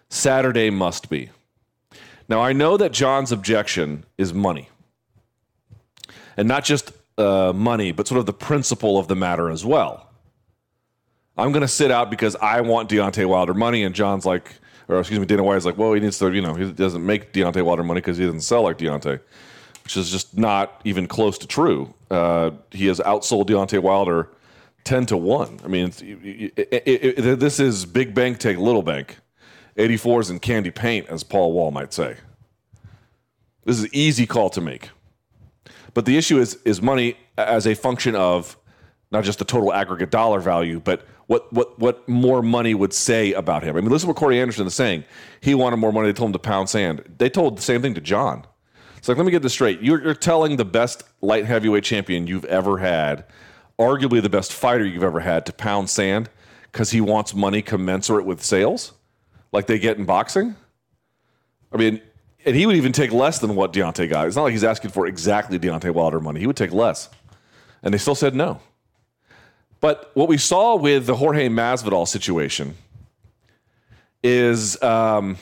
Saturday 0.09 0.71
must 0.71 1.11
be. 1.11 1.31
Now, 2.29 2.41
I 2.41 2.53
know 2.53 2.77
that 2.79 2.93
Jon's 2.93 3.31
objection 3.31 4.05
is 4.17 4.33
money. 4.33 4.71
And 6.37 6.49
not 6.49 6.65
just 6.65 6.93
uh, 7.19 7.53
money, 7.55 7.93
but 7.93 8.09
sort 8.09 8.19
of 8.19 8.27
the 8.27 8.33
principle 8.33 8.99
of 8.99 9.09
the 9.09 9.15
matter 9.15 9.51
as 9.51 9.65
well. 9.65 10.09
I'm 11.37 11.53
going 11.53 11.63
to 11.63 11.69
sit 11.69 11.91
out 11.91 12.11
because 12.11 12.37
I 12.37 12.61
want 12.63 12.89
Deontay 12.91 13.27
Wilder 13.27 13.55
money. 13.55 13.85
And 13.85 13.95
Jon's 13.95 14.25
like, 14.25 14.55
or 14.89 15.01
excuse 15.01 15.21
me, 15.21 15.27
Dana 15.27 15.43
White's 15.43 15.65
like, 15.65 15.77
well, 15.79 15.93
he 15.93 16.01
needs 16.01 16.19
to, 16.19 16.33
you 16.33 16.41
know, 16.41 16.55
he 16.55 16.71
doesn't 16.73 17.05
make 17.05 17.33
Deontay 17.33 17.63
Wilder 17.63 17.83
money 17.83 18.01
because 18.01 18.17
he 18.17 18.25
doesn't 18.25 18.41
sell 18.41 18.63
like 18.63 18.79
Deontay, 18.79 19.21
which 19.85 19.97
is 19.97 20.11
just 20.11 20.37
not 20.37 20.81
even 20.85 21.07
close 21.07 21.39
to 21.39 21.47
true. 21.47 21.93
Uh, 22.11 22.51
he 22.71 22.87
has 22.87 23.01
outsold 23.01 23.47
Deontay 23.47 23.81
Wilder 23.83 24.29
10 24.85 25.07
to 25.07 25.17
1. 25.17 25.61
I 25.65 25.69
mean, 25.69 25.93
it, 26.01 26.53
it, 26.57 27.27
it, 27.27 27.41
this 27.41 27.61
is 27.61 27.85
big 27.85 28.15
bank 28.15 28.39
take 28.39 28.59
little 28.59 28.83
bank. 28.83 29.19
84s 29.77 30.31
and 30.31 30.43
candy 30.43 30.71
paint, 30.71 31.09
as 31.09 31.23
Paul 31.23 31.53
Wall 31.53 31.71
might 31.71 31.93
say. 31.93 32.17
This 33.65 33.79
is 33.79 33.85
an 33.85 33.91
easy 33.93 34.27
call 34.27 34.51
to 34.51 34.61
make. 34.61 34.91
But 35.95 36.07
the 36.07 36.17
issue 36.17 36.39
is 36.39 36.55
is 36.65 36.81
money 36.81 37.17
as 37.37 37.67
a 37.67 37.75
function 37.75 38.15
of 38.15 38.57
not 39.11 39.25
just 39.25 39.39
the 39.39 39.45
total 39.45 39.73
aggregate 39.73 40.11
dollar 40.11 40.41
value, 40.41 40.81
but 40.81 41.07
what 41.27 41.53
what 41.53 41.79
what 41.79 42.09
more 42.09 42.43
money 42.43 42.75
would 42.75 42.93
say 42.93 43.33
about 43.33 43.63
him. 43.63 43.77
I 43.77 43.81
mean, 43.81 43.91
listen 43.91 44.07
to 44.07 44.09
what 44.09 44.17
Corey 44.17 44.41
Anderson 44.41 44.67
is 44.67 44.75
saying. 44.75 45.05
He 45.41 45.55
wanted 45.55 45.77
more 45.77 45.93
money. 45.93 46.09
They 46.09 46.13
told 46.13 46.29
him 46.29 46.33
to 46.35 46.39
pound 46.39 46.69
sand. 46.69 47.03
They 47.19 47.31
told 47.31 47.57
the 47.57 47.63
same 47.63 47.83
thing 47.83 47.95
to 47.95 48.01
Jon. 48.01 48.47
It's 48.97 49.09
like, 49.09 49.17
let 49.17 49.27
me 49.27 49.33
get 49.33 49.43
this 49.43 49.53
straight. 49.53 49.83
You're, 49.83 50.01
you're 50.01 50.15
telling 50.15 50.57
the 50.57 50.65
best 50.65 51.03
light 51.21 51.45
heavyweight 51.45 51.83
champion 51.83 52.29
you've 52.29 52.45
ever 52.45 52.79
had 52.79 53.25
arguably 53.79 54.23
the 54.23 54.31
best 54.31 54.53
fighter 54.53 54.85
you've 54.85 55.03
ever 55.03 55.21
had 55.21 55.47
to 55.47 55.53
pound 55.53 55.91
sand 55.91 56.29
because 56.71 56.91
he 56.91 57.01
wants 57.01 57.35
money 57.35 57.63
commensurate 57.63 58.25
with 58.25 58.43
sales, 58.43 58.93
like 59.53 59.67
they 59.67 59.79
get 59.79 59.99
in 59.99 60.05
boxing. 60.05 60.57
I 61.73 61.77
mean, 61.77 62.01
and 62.45 62.57
he 62.57 62.67
would 62.67 62.77
even 62.77 62.93
take 62.93 63.13
less 63.13 63.39
than 63.39 63.55
what 63.55 63.73
Deontay 63.73 64.09
got. 64.09 64.27
It's 64.27 64.37
not 64.37 64.43
like 64.43 64.53
he's 64.53 64.65
asking 64.65 64.91
for 64.91 65.07
exactly 65.07 65.59
Deontay 65.59 65.93
Wilder 65.93 66.21
money. 66.21 66.41
He 66.41 66.47
would 66.47 66.57
take 66.57 66.73
less. 66.73 67.09
And 67.83 67.93
they 67.93 67.99
still 67.99 68.15
said 68.15 68.35
no. 68.35 68.61
But 69.81 70.11
what 70.15 70.29
we 70.29 70.39
saw 70.39 70.77
with 70.77 71.07
the 71.07 71.17
Jorge 71.17 71.49
Masvidal 71.49 72.07
situation 72.07 72.77
is 74.23 74.81
um, 74.83 75.37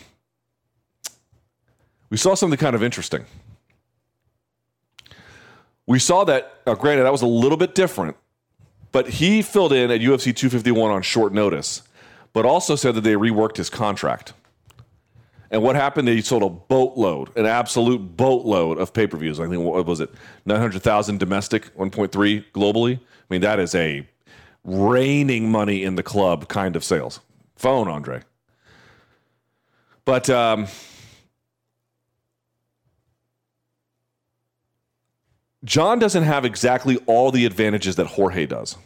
we 2.09 2.17
saw 2.17 2.35
something 2.35 2.59
kind 2.59 2.75
of 2.75 2.83
interesting. 2.83 3.25
We 5.90 5.99
saw 5.99 6.25
that, 6.25 6.64
granted, 6.78 7.04
that 7.04 7.12
was 7.12 7.23
a 7.23 7.26
little 7.26 7.59
bit 7.59 7.75
different 7.75 8.16
but 8.92 9.09
he 9.09 9.42
filled 9.42 9.73
in 9.73 9.90
at 9.90 10.00
UFC 10.00 10.35
251 10.35 10.90
on 10.90 11.02
short 11.02 11.32
notice, 11.32 11.82
but 12.32 12.44
also 12.44 12.75
said 12.76 12.94
that 12.94 13.02
they 13.02 13.14
reworked 13.14 13.56
his 13.56 13.70
contract. 13.70 14.32
And 15.52 15.62
what 15.62 15.75
happened? 15.75 16.06
They 16.06 16.20
sold 16.20 16.42
a 16.44 16.49
boatload, 16.49 17.37
an 17.37 17.44
absolute 17.44 18.16
boatload 18.16 18.78
of 18.78 18.92
pay 18.92 19.06
per 19.06 19.16
views. 19.16 19.40
I 19.40 19.49
think 19.49 19.62
what 19.62 19.85
was 19.85 20.00
it, 20.00 20.11
nine 20.47 20.61
hundred 20.61 20.82
thousand 20.82 21.18
domestic, 21.18 21.66
one 21.75 21.90
point 21.90 22.12
three 22.12 22.47
globally. 22.54 22.99
I 22.99 23.25
mean, 23.28 23.40
that 23.40 23.59
is 23.59 23.75
a 23.75 24.06
raining 24.62 25.50
money 25.50 25.82
in 25.82 25.97
the 25.97 26.02
club 26.02 26.49
kind 26.49 26.76
of 26.76 26.85
sales. 26.85 27.20
Phone, 27.56 27.88
Andre. 27.88 28.23
But 30.04 30.30
um, 30.30 30.66
Jon 35.64 35.99
doesn't 35.99 36.23
have 36.23 36.45
exactly 36.45 36.97
all 37.07 37.31
the 37.31 37.45
advantages 37.45 37.97
that 37.97 38.07
Jorge 38.07 38.47
does. 38.47 38.76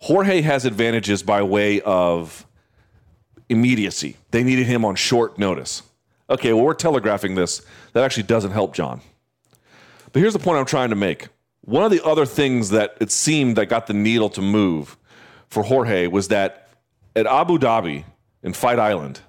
Jorge 0.00 0.40
has 0.42 0.64
advantages 0.64 1.22
by 1.22 1.42
way 1.42 1.80
of 1.82 2.46
immediacy. 3.48 4.16
They 4.30 4.42
needed 4.42 4.66
him 4.66 4.84
on 4.84 4.96
short 4.96 5.38
notice. 5.38 5.82
Okay, 6.28 6.52
well, 6.52 6.64
we're 6.64 6.74
telegraphing 6.74 7.34
this. 7.34 7.62
That 7.92 8.04
actually 8.04 8.24
doesn't 8.24 8.52
help 8.52 8.74
Jon. 8.74 9.00
But 10.12 10.20
here's 10.20 10.32
the 10.32 10.38
point 10.38 10.58
I'm 10.58 10.66
trying 10.66 10.90
to 10.90 10.96
make. 10.96 11.28
One 11.62 11.84
of 11.84 11.90
the 11.90 12.04
other 12.04 12.26
things 12.26 12.70
that 12.70 12.96
it 13.00 13.10
seemed 13.10 13.56
that 13.56 13.66
got 13.66 13.86
the 13.86 13.94
needle 13.94 14.30
to 14.30 14.42
move 14.42 14.96
for 15.48 15.62
Jorge 15.62 16.06
was 16.06 16.28
that 16.28 16.68
at 17.16 17.26
Abu 17.26 17.58
Dhabi 17.58 18.04
in 18.42 18.52
Fight 18.52 18.78
Island, 18.78 19.20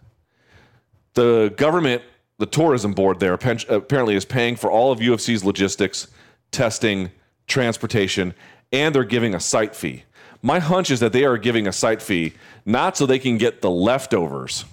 the 1.14 1.54
government 1.56 2.04
the 2.38 2.46
tourism 2.46 2.94
board 2.94 3.20
there 3.20 3.34
apparently 3.34 4.16
is 4.16 4.26
paying 4.26 4.56
for 4.56 4.70
all 4.70 4.92
of 4.92 5.00
UFC's 5.00 5.44
logistics, 5.44 6.08
testing, 6.52 7.12
transportation, 7.48 8.34
and 8.72 8.94
they're 8.94 9.04
giving 9.04 9.34
a 9.34 9.40
site 9.40 9.76
fee. 9.76 10.04
My 10.42 10.60
hunch 10.60 10.92
is 10.92 11.00
that 11.00 11.14
they 11.14 11.24
are 11.24 11.38
giving 11.38 11.68
a 11.68 11.72
site 11.72 12.02
fee 12.02 12.34
not 12.66 12.98
so 12.98 13.06
they 13.06 13.20
can 13.20 13.38
get 13.38 13.62
the 13.62 13.70
leftovers 13.70 14.66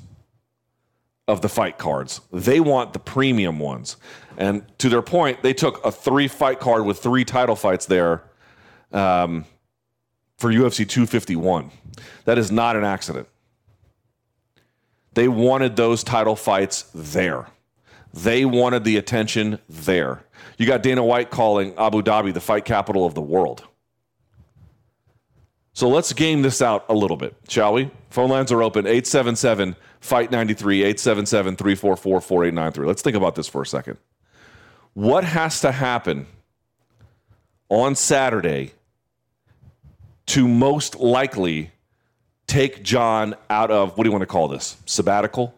of 1.29 1.41
the 1.41 1.49
fight 1.49 1.79
cards. 1.79 2.21
They 2.33 2.61
want 2.61 2.93
the 2.93 2.99
premium 2.99 3.59
ones. 3.59 3.97
And 4.37 4.65
to 4.79 4.89
their 4.89 5.03
point, 5.03 5.43
they 5.43 5.55
took 5.55 5.85
a 5.85 5.93
three 5.93 6.29
fight 6.29 6.59
card 6.59 6.85
with 6.85 6.99
three 6.99 7.25
title 7.25 7.57
fights 7.57 7.87
there 7.87 8.25
um, 8.93 9.45
for 10.37 10.51
UFC 10.51 10.89
251. 10.89 11.71
That 12.25 12.39
is 12.39 12.51
not 12.51 12.77
an 12.77 12.85
accident. 12.85 13.29
They 15.15 15.29
wanted 15.29 15.77
those 15.77 16.03
title 16.03 16.37
fights 16.37 16.87
there. 16.95 17.47
They 18.15 18.45
wanted 18.45 18.85
the 18.85 18.97
attention 18.97 19.59
there. 19.69 20.25
You 20.59 20.67
got 20.67 20.83
Dana 20.83 21.05
White 21.05 21.31
calling 21.31 21.75
Abu 21.77 22.03
Dhabi 22.03 22.33
the 22.33 22.41
fight 22.41 22.65
capital 22.65 23.05
of 23.05 23.15
the 23.15 23.23
world. 23.23 23.65
So 25.75 25.89
let's 25.89 26.13
game 26.13 26.43
this 26.43 26.61
out 26.61 26.85
a 26.89 26.95
little 26.95 27.17
bit, 27.17 27.35
shall 27.49 27.73
we? 27.73 27.91
Phone 28.11 28.29
lines 28.29 28.53
are 28.53 28.63
open 28.63 28.87
877 28.87 29.77
Fight 30.03 30.33
93, 30.33 30.81
877 30.81 31.55
344 31.55 32.21
4893. 32.21 32.87
Let's 32.87 33.03
think 33.03 33.17
about 33.17 33.37
this 33.37 33.47
for 33.47 33.63
a 33.63 33.67
second. 33.67 33.99
What 34.95 35.23
has 35.23 35.61
to 35.61 35.71
happen 35.71 36.27
on 37.69 37.95
Saturday 37.95 38.73
to 40.27 40.49
most 40.49 40.97
likely 40.97 41.71
take 42.47 42.83
Jon 42.83 43.35
out 43.49 43.71
of 43.71 43.97
what 43.97 44.05
do 44.05 44.09
you 44.09 44.13
want 44.13 44.23
to 44.23 44.27
call 44.27 44.49
this? 44.49 44.77
Sabbatical? 44.87 45.55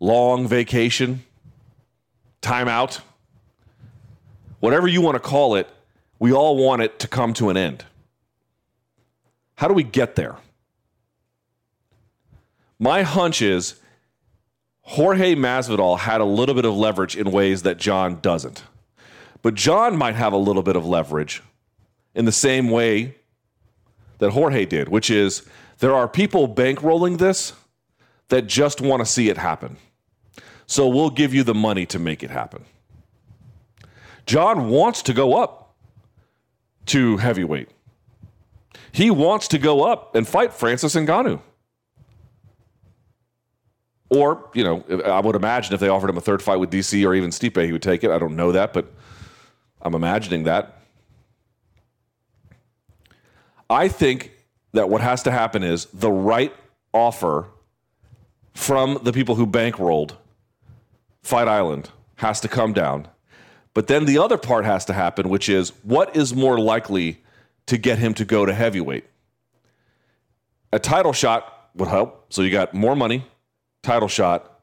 Long 0.00 0.48
vacation? 0.48 1.24
Timeout? 2.40 3.00
Whatever 4.60 4.88
you 4.88 5.00
want 5.00 5.16
to 5.16 5.20
call 5.20 5.54
it, 5.54 5.68
we 6.18 6.32
all 6.32 6.56
want 6.56 6.82
it 6.82 6.98
to 7.00 7.08
come 7.08 7.34
to 7.34 7.50
an 7.50 7.56
end. 7.56 7.84
How 9.56 9.68
do 9.68 9.74
we 9.74 9.82
get 9.82 10.16
there? 10.16 10.36
My 12.78 13.02
hunch 13.02 13.42
is 13.42 13.76
Jorge 14.82 15.34
Masvidal 15.34 16.00
had 16.00 16.20
a 16.20 16.24
little 16.24 16.54
bit 16.54 16.64
of 16.64 16.74
leverage 16.74 17.16
in 17.16 17.30
ways 17.30 17.62
that 17.62 17.78
Jon 17.78 18.18
doesn't. 18.20 18.64
But 19.40 19.54
Jon 19.54 19.96
might 19.96 20.14
have 20.14 20.32
a 20.32 20.36
little 20.36 20.62
bit 20.62 20.76
of 20.76 20.84
leverage 20.86 21.42
in 22.14 22.24
the 22.24 22.32
same 22.32 22.70
way 22.70 23.14
that 24.22 24.30
Jorge 24.30 24.64
did, 24.64 24.88
which 24.88 25.10
is 25.10 25.42
there 25.80 25.92
are 25.92 26.06
people 26.06 26.48
bankrolling 26.48 27.18
this 27.18 27.54
that 28.28 28.46
just 28.46 28.80
want 28.80 29.00
to 29.00 29.04
see 29.04 29.28
it 29.28 29.36
happen. 29.36 29.76
So 30.66 30.86
we'll 30.86 31.10
give 31.10 31.34
you 31.34 31.42
the 31.42 31.54
money 31.54 31.86
to 31.86 31.98
make 31.98 32.22
it 32.22 32.30
happen. 32.30 32.64
Jon 34.24 34.68
wants 34.68 35.02
to 35.02 35.12
go 35.12 35.34
up 35.34 35.74
to 36.86 37.16
heavyweight. 37.16 37.68
He 38.92 39.10
wants 39.10 39.48
to 39.48 39.58
go 39.58 39.82
up 39.82 40.14
and 40.14 40.26
fight 40.26 40.52
Francis 40.52 40.94
Ngannou. 40.94 41.40
Or, 44.08 44.50
you 44.54 44.62
know, 44.62 44.84
I 45.04 45.18
would 45.18 45.34
imagine 45.34 45.74
if 45.74 45.80
they 45.80 45.88
offered 45.88 46.10
him 46.10 46.16
a 46.16 46.20
third 46.20 46.42
fight 46.42 46.60
with 46.60 46.70
DC 46.70 47.04
or 47.04 47.12
even 47.12 47.30
Stipe, 47.30 47.64
he 47.64 47.72
would 47.72 47.82
take 47.82 48.04
it. 48.04 48.12
I 48.12 48.20
don't 48.20 48.36
know 48.36 48.52
that, 48.52 48.72
but 48.72 48.86
I'm 49.80 49.96
imagining 49.96 50.44
that. 50.44 50.81
I 53.72 53.88
think 53.88 54.32
that 54.72 54.90
what 54.90 55.00
has 55.00 55.22
to 55.22 55.30
happen 55.30 55.62
is 55.62 55.86
the 55.86 56.12
right 56.12 56.54
offer 56.92 57.48
from 58.54 59.00
the 59.02 59.12
people 59.12 59.34
who 59.34 59.46
bankrolled 59.46 60.16
Fight 61.22 61.48
Island 61.48 61.90
has 62.16 62.40
to 62.40 62.48
come 62.48 62.72
down. 62.72 63.08
But 63.74 63.86
then 63.86 64.04
the 64.04 64.18
other 64.18 64.36
part 64.36 64.64
has 64.64 64.84
to 64.86 64.92
happen, 64.92 65.28
which 65.28 65.48
is 65.48 65.70
what 65.82 66.14
is 66.14 66.34
more 66.34 66.58
likely 66.58 67.22
to 67.66 67.78
get 67.78 67.98
him 67.98 68.12
to 68.14 68.24
go 68.24 68.44
to 68.44 68.52
heavyweight? 68.52 69.04
A 70.72 70.78
title 70.78 71.12
shot 71.12 71.70
would 71.74 71.88
help. 71.88 72.26
So 72.32 72.42
you 72.42 72.50
got 72.50 72.74
more 72.74 72.94
money, 72.94 73.24
title 73.82 74.08
shot. 74.08 74.60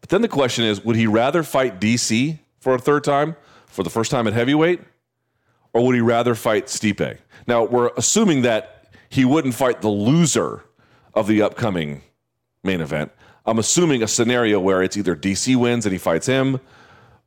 But 0.00 0.10
then 0.10 0.22
the 0.22 0.28
question 0.28 0.64
is 0.64 0.84
would 0.84 0.96
he 0.96 1.06
rather 1.06 1.42
fight 1.42 1.80
DC 1.80 2.38
for 2.60 2.74
a 2.74 2.78
third 2.78 3.02
time, 3.02 3.34
for 3.66 3.82
the 3.82 3.90
first 3.90 4.10
time 4.10 4.26
at 4.28 4.34
heavyweight? 4.34 4.80
Or 5.72 5.84
would 5.84 5.94
he 5.94 6.00
rather 6.00 6.34
fight 6.34 6.66
Stipe? 6.66 7.18
Now, 7.46 7.64
we're 7.64 7.90
assuming 7.96 8.42
that 8.42 8.86
he 9.08 9.24
wouldn't 9.24 9.54
fight 9.54 9.80
the 9.80 9.88
loser 9.88 10.64
of 11.14 11.26
the 11.26 11.42
upcoming 11.42 12.02
main 12.62 12.80
event. 12.80 13.10
I'm 13.46 13.58
assuming 13.58 14.02
a 14.02 14.08
scenario 14.08 14.60
where 14.60 14.82
it's 14.82 14.96
either 14.96 15.16
DC 15.16 15.56
wins 15.56 15.86
and 15.86 15.92
he 15.92 15.98
fights 15.98 16.26
him, 16.26 16.60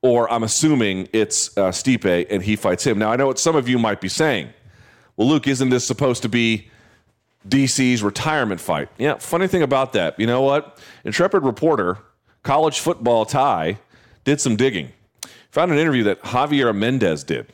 or 0.01 0.31
I'm 0.31 0.43
assuming 0.43 1.09
it's 1.13 1.57
uh, 1.57 1.71
Stipe 1.71 2.27
and 2.29 2.43
he 2.43 2.55
fights 2.55 2.85
him. 2.85 2.99
Now, 2.99 3.11
I 3.11 3.15
know 3.15 3.27
what 3.27 3.39
some 3.39 3.55
of 3.55 3.67
you 3.67 3.79
might 3.79 4.01
be 4.01 4.09
saying. 4.09 4.49
Well, 5.17 5.27
Luke, 5.27 5.47
isn't 5.47 5.69
this 5.69 5.85
supposed 5.85 6.21
to 6.23 6.29
be 6.29 6.69
DC's 7.47 8.03
retirement 8.03 8.61
fight? 8.61 8.89
Yeah, 8.97 9.15
funny 9.15 9.47
thing 9.47 9.61
about 9.61 9.93
that. 9.93 10.19
You 10.19 10.27
know 10.27 10.41
what? 10.41 10.79
Intrepid 11.03 11.43
reporter, 11.43 11.97
college 12.43 12.79
football 12.79 13.25
tie, 13.25 13.79
did 14.23 14.39
some 14.39 14.55
digging. 14.55 14.91
Found 15.51 15.71
an 15.71 15.77
interview 15.77 16.03
that 16.03 16.21
Javier 16.21 16.75
Mendez 16.75 17.23
did. 17.23 17.51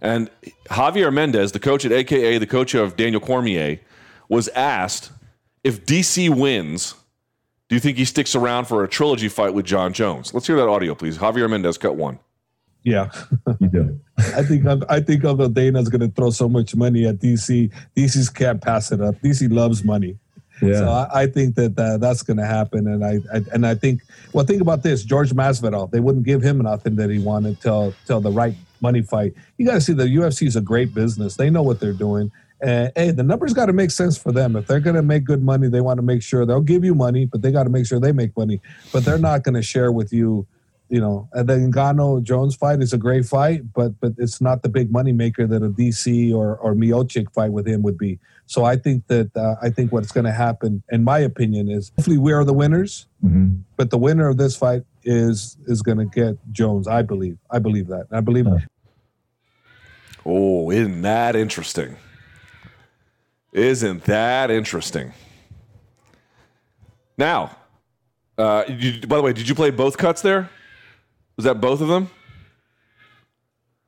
And 0.00 0.30
Javier 0.66 1.12
Mendez, 1.12 1.52
the 1.52 1.58
coach 1.58 1.84
at 1.84 1.92
AKA, 1.92 2.38
the 2.38 2.46
coach 2.46 2.74
of 2.74 2.96
Daniel 2.96 3.20
Cormier, 3.20 3.80
was 4.28 4.48
asked 4.48 5.10
if 5.64 5.84
DC 5.84 6.34
wins, 6.34 6.94
do 7.68 7.76
you 7.76 7.80
think 7.80 7.98
he 7.98 8.04
sticks 8.04 8.34
around 8.34 8.66
for 8.66 8.84
a 8.84 8.88
trilogy 8.88 9.28
fight 9.28 9.54
with 9.54 9.66
Jon 9.66 9.92
Jones? 9.92 10.32
Let's 10.32 10.46
hear 10.46 10.56
that 10.56 10.68
audio, 10.68 10.94
please. 10.94 11.18
Javier 11.18 11.50
Mendez, 11.50 11.78
cut 11.78 11.96
one. 11.96 12.18
Yeah, 12.84 13.10
you 13.60 13.68
do. 13.68 14.00
I 14.18 14.42
think 14.42 14.64
I 14.88 15.00
think 15.00 15.24
Uncle 15.24 15.48
Dana's 15.48 15.88
going 15.88 16.00
to 16.00 16.08
throw 16.08 16.30
so 16.30 16.48
much 16.48 16.74
money 16.74 17.06
at 17.06 17.16
DC. 17.16 17.70
DC's 17.96 18.30
can't 18.30 18.62
pass 18.62 18.92
it 18.92 19.00
up. 19.00 19.16
DC 19.16 19.52
loves 19.52 19.84
money. 19.84 20.16
Yeah. 20.62 20.78
So 20.78 20.88
I, 20.88 21.22
I 21.22 21.26
think 21.26 21.54
that 21.56 21.78
uh, 21.78 21.98
that's 21.98 22.22
going 22.22 22.38
to 22.38 22.46
happen, 22.46 22.86
and 22.86 23.04
I, 23.04 23.18
I, 23.32 23.42
and 23.52 23.66
I 23.66 23.74
think 23.74 24.02
well, 24.32 24.44
think 24.44 24.62
about 24.62 24.82
this: 24.82 25.04
George 25.04 25.30
Masvidal. 25.30 25.90
They 25.90 26.00
wouldn't 26.00 26.24
give 26.24 26.42
him 26.42 26.58
nothing 26.58 26.96
that 26.96 27.10
he 27.10 27.18
wanted 27.18 27.60
till 27.60 27.94
till 28.06 28.20
the 28.20 28.30
right 28.30 28.54
money 28.80 29.02
fight. 29.02 29.34
You 29.56 29.66
got 29.66 29.74
to 29.74 29.80
see 29.80 29.92
the 29.92 30.04
UFC 30.04 30.46
is 30.46 30.56
a 30.56 30.60
great 30.60 30.94
business. 30.94 31.36
They 31.36 31.50
know 31.50 31.62
what 31.62 31.80
they're 31.80 31.92
doing. 31.92 32.30
And 32.60 32.90
hey, 32.96 33.12
the 33.12 33.22
numbers 33.22 33.54
got 33.54 33.66
to 33.66 33.72
make 33.72 33.90
sense 33.90 34.18
for 34.18 34.32
them. 34.32 34.56
If 34.56 34.66
they're 34.66 34.80
going 34.80 34.96
to 34.96 35.02
make 35.02 35.24
good 35.24 35.42
money, 35.42 35.68
they 35.68 35.80
want 35.80 35.98
to 35.98 36.02
make 36.02 36.22
sure 36.22 36.44
they'll 36.44 36.60
give 36.60 36.84
you 36.84 36.94
money, 36.94 37.24
but 37.24 37.42
they 37.42 37.52
got 37.52 37.64
to 37.64 37.70
make 37.70 37.86
sure 37.86 38.00
they 38.00 38.12
make 38.12 38.36
money. 38.36 38.60
But 38.92 39.04
they're 39.04 39.18
not 39.18 39.44
going 39.44 39.54
to 39.54 39.62
share 39.62 39.92
with 39.92 40.12
you, 40.12 40.46
you 40.88 41.00
know. 41.00 41.28
And 41.32 41.48
the 41.48 41.54
Ngannou 41.54 42.22
Jones 42.22 42.54
fight 42.54 42.80
is 42.80 42.92
a 42.92 42.98
great 42.98 43.26
fight, 43.26 43.72
but 43.72 43.98
but 44.00 44.12
it's 44.18 44.40
not 44.40 44.62
the 44.62 44.68
big 44.68 44.90
money 44.90 45.12
maker 45.12 45.46
that 45.46 45.62
a 45.62 45.68
DC 45.68 46.34
or 46.34 46.56
or 46.56 46.74
Miocic 46.74 47.32
fight 47.32 47.52
with 47.52 47.66
him 47.66 47.82
would 47.82 47.98
be. 47.98 48.18
So 48.46 48.64
I 48.64 48.76
think 48.76 49.06
that 49.08 49.36
uh, 49.36 49.56
I 49.60 49.70
think 49.70 49.92
what's 49.92 50.10
going 50.10 50.24
to 50.24 50.32
happen, 50.32 50.82
in 50.90 51.04
my 51.04 51.18
opinion, 51.18 51.70
is 51.70 51.92
hopefully 51.96 52.18
we 52.18 52.32
are 52.32 52.44
the 52.44 52.54
winners. 52.54 53.06
Mm-hmm. 53.24 53.56
But 53.76 53.90
the 53.90 53.98
winner 53.98 54.28
of 54.28 54.38
this 54.38 54.56
fight 54.56 54.84
is 55.04 55.56
is 55.66 55.82
going 55.82 55.98
to 55.98 56.06
get 56.06 56.36
Jones. 56.52 56.88
I 56.88 57.02
believe. 57.02 57.38
I 57.50 57.58
believe 57.58 57.88
that. 57.88 58.06
I 58.10 58.20
believe. 58.20 58.46
Oh, 60.24 60.70
isn't 60.70 61.02
that 61.02 61.36
interesting? 61.36 61.96
Isn't 63.52 64.04
that 64.04 64.50
interesting? 64.50 65.12
Now, 67.16 67.56
uh, 68.36 68.64
you, 68.68 69.00
by 69.06 69.16
the 69.16 69.22
way, 69.22 69.32
did 69.32 69.48
you 69.48 69.54
play 69.54 69.70
both 69.70 69.98
cuts 69.98 70.22
there? 70.22 70.48
Was 71.38 71.44
that 71.44 71.60
both 71.60 71.80
of 71.80 71.86
them? 71.86 72.10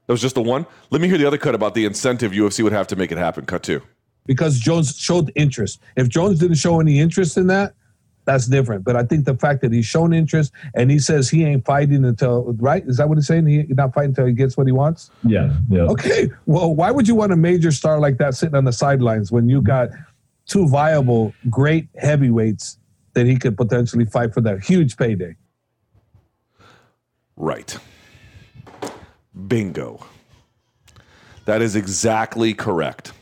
That 0.06 0.14
was 0.14 0.20
just 0.20 0.36
the 0.36 0.42
one? 0.42 0.66
Let 0.90 1.00
me 1.00 1.08
hear 1.08 1.18
the 1.18 1.26
other 1.26 1.36
cut 1.36 1.56
about 1.56 1.74
the 1.74 1.84
incentive 1.84 2.30
UFC 2.30 2.62
would 2.62 2.72
have 2.72 2.86
to 2.86 2.96
make 2.96 3.10
it 3.10 3.18
happen. 3.18 3.44
Cut 3.44 3.64
two. 3.64 3.82
Because 4.24 4.60
Jones 4.60 4.96
showed 4.96 5.32
interest. 5.34 5.80
If 5.96 6.08
Jones 6.08 6.38
didn't 6.38 6.58
show 6.58 6.78
any 6.78 7.00
interest 7.00 7.36
in 7.36 7.48
that, 7.48 7.74
that's 8.24 8.46
different. 8.46 8.84
But 8.84 8.94
I 8.94 9.02
think 9.02 9.24
the 9.24 9.34
fact 9.34 9.62
that 9.62 9.72
he's 9.72 9.86
shown 9.86 10.12
interest 10.12 10.52
and 10.74 10.92
he 10.92 11.00
says 11.00 11.28
he 11.28 11.44
ain't 11.44 11.64
fighting 11.64 12.04
until 12.04 12.54
right 12.58 12.84
is 12.86 12.98
that 12.98 13.08
what 13.08 13.18
he's 13.18 13.26
saying? 13.26 13.46
He 13.46 13.64
not 13.70 13.92
fighting 13.94 14.10
until 14.10 14.26
he 14.26 14.32
gets 14.32 14.56
what 14.56 14.68
he 14.68 14.72
wants. 14.72 15.10
Yeah. 15.24 15.52
Yeah. 15.68 15.82
Okay. 15.82 16.30
Well, 16.46 16.72
why 16.72 16.92
would 16.92 17.08
you 17.08 17.16
want 17.16 17.32
a 17.32 17.36
major 17.36 17.72
star 17.72 17.98
like 17.98 18.18
that 18.18 18.36
sitting 18.36 18.54
on 18.54 18.64
the 18.64 18.72
sidelines 18.72 19.32
when 19.32 19.48
you 19.48 19.60
got 19.60 19.88
two 20.46 20.68
viable, 20.68 21.34
great 21.48 21.88
heavyweights 21.96 22.78
that 23.14 23.26
he 23.26 23.36
could 23.36 23.56
potentially 23.56 24.04
fight 24.04 24.32
for 24.34 24.40
that 24.42 24.62
huge 24.62 24.96
payday? 24.96 25.34
Right. 27.40 27.78
Bingo. 29.48 30.04
That 31.46 31.62
is 31.62 31.74
exactly 31.74 32.52
correct. 32.52 33.12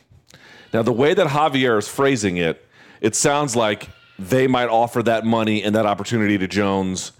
Now, 0.73 0.81
the 0.81 0.91
way 0.91 1.13
that 1.13 1.27
Javier 1.27 1.79
is 1.79 1.87
phrasing 1.87 2.35
it, 2.35 2.67
it 2.99 3.15
sounds 3.15 3.55
like 3.55 3.87
they 4.19 4.45
might 4.45 4.67
offer 4.67 5.01
that 5.03 5.25
money 5.25 5.63
and 5.63 5.73
that 5.73 5.85
opportunity 5.85 6.37
to 6.37 6.49
Jones. 6.49 7.13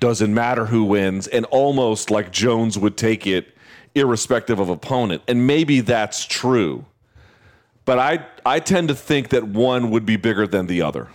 Doesn't 0.00 0.32
matter 0.32 0.64
who 0.64 0.84
wins, 0.84 1.26
and 1.26 1.44
almost 1.46 2.10
like 2.10 2.32
Jones 2.32 2.78
would 2.78 2.96
take 2.96 3.26
it 3.26 3.54
irrespective 3.94 4.58
of 4.58 4.70
opponent. 4.70 5.22
And 5.28 5.46
maybe 5.46 5.80
that's 5.80 6.24
true. 6.24 6.86
But 7.84 7.98
I, 7.98 8.26
I 8.46 8.60
tend 8.60 8.88
to 8.88 8.94
think 8.94 9.28
that 9.28 9.44
one 9.44 9.90
would 9.90 10.06
be 10.06 10.16
bigger 10.16 10.46
than 10.46 10.68
the 10.68 10.80
other. 10.80 11.08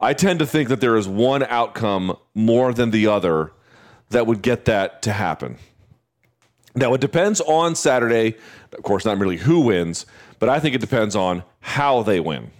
I 0.00 0.14
tend 0.14 0.38
to 0.38 0.46
think 0.46 0.68
that 0.68 0.80
there 0.80 0.96
is 0.96 1.08
one 1.08 1.42
outcome 1.42 2.16
more 2.32 2.72
than 2.72 2.92
the 2.92 3.08
other 3.08 3.50
that 4.10 4.26
would 4.26 4.42
get 4.42 4.64
that 4.66 5.02
to 5.02 5.12
happen. 5.12 5.56
Now, 6.74 6.94
it 6.94 7.00
depends 7.00 7.40
on 7.40 7.74
Saturday. 7.74 8.36
Of 8.72 8.82
course, 8.82 9.04
not 9.04 9.18
merely 9.18 9.38
who 9.38 9.60
wins, 9.60 10.06
but 10.38 10.48
I 10.48 10.60
think 10.60 10.74
it 10.74 10.80
depends 10.80 11.16
on 11.16 11.42
how 11.60 12.02
they 12.02 12.20
win 12.20 12.50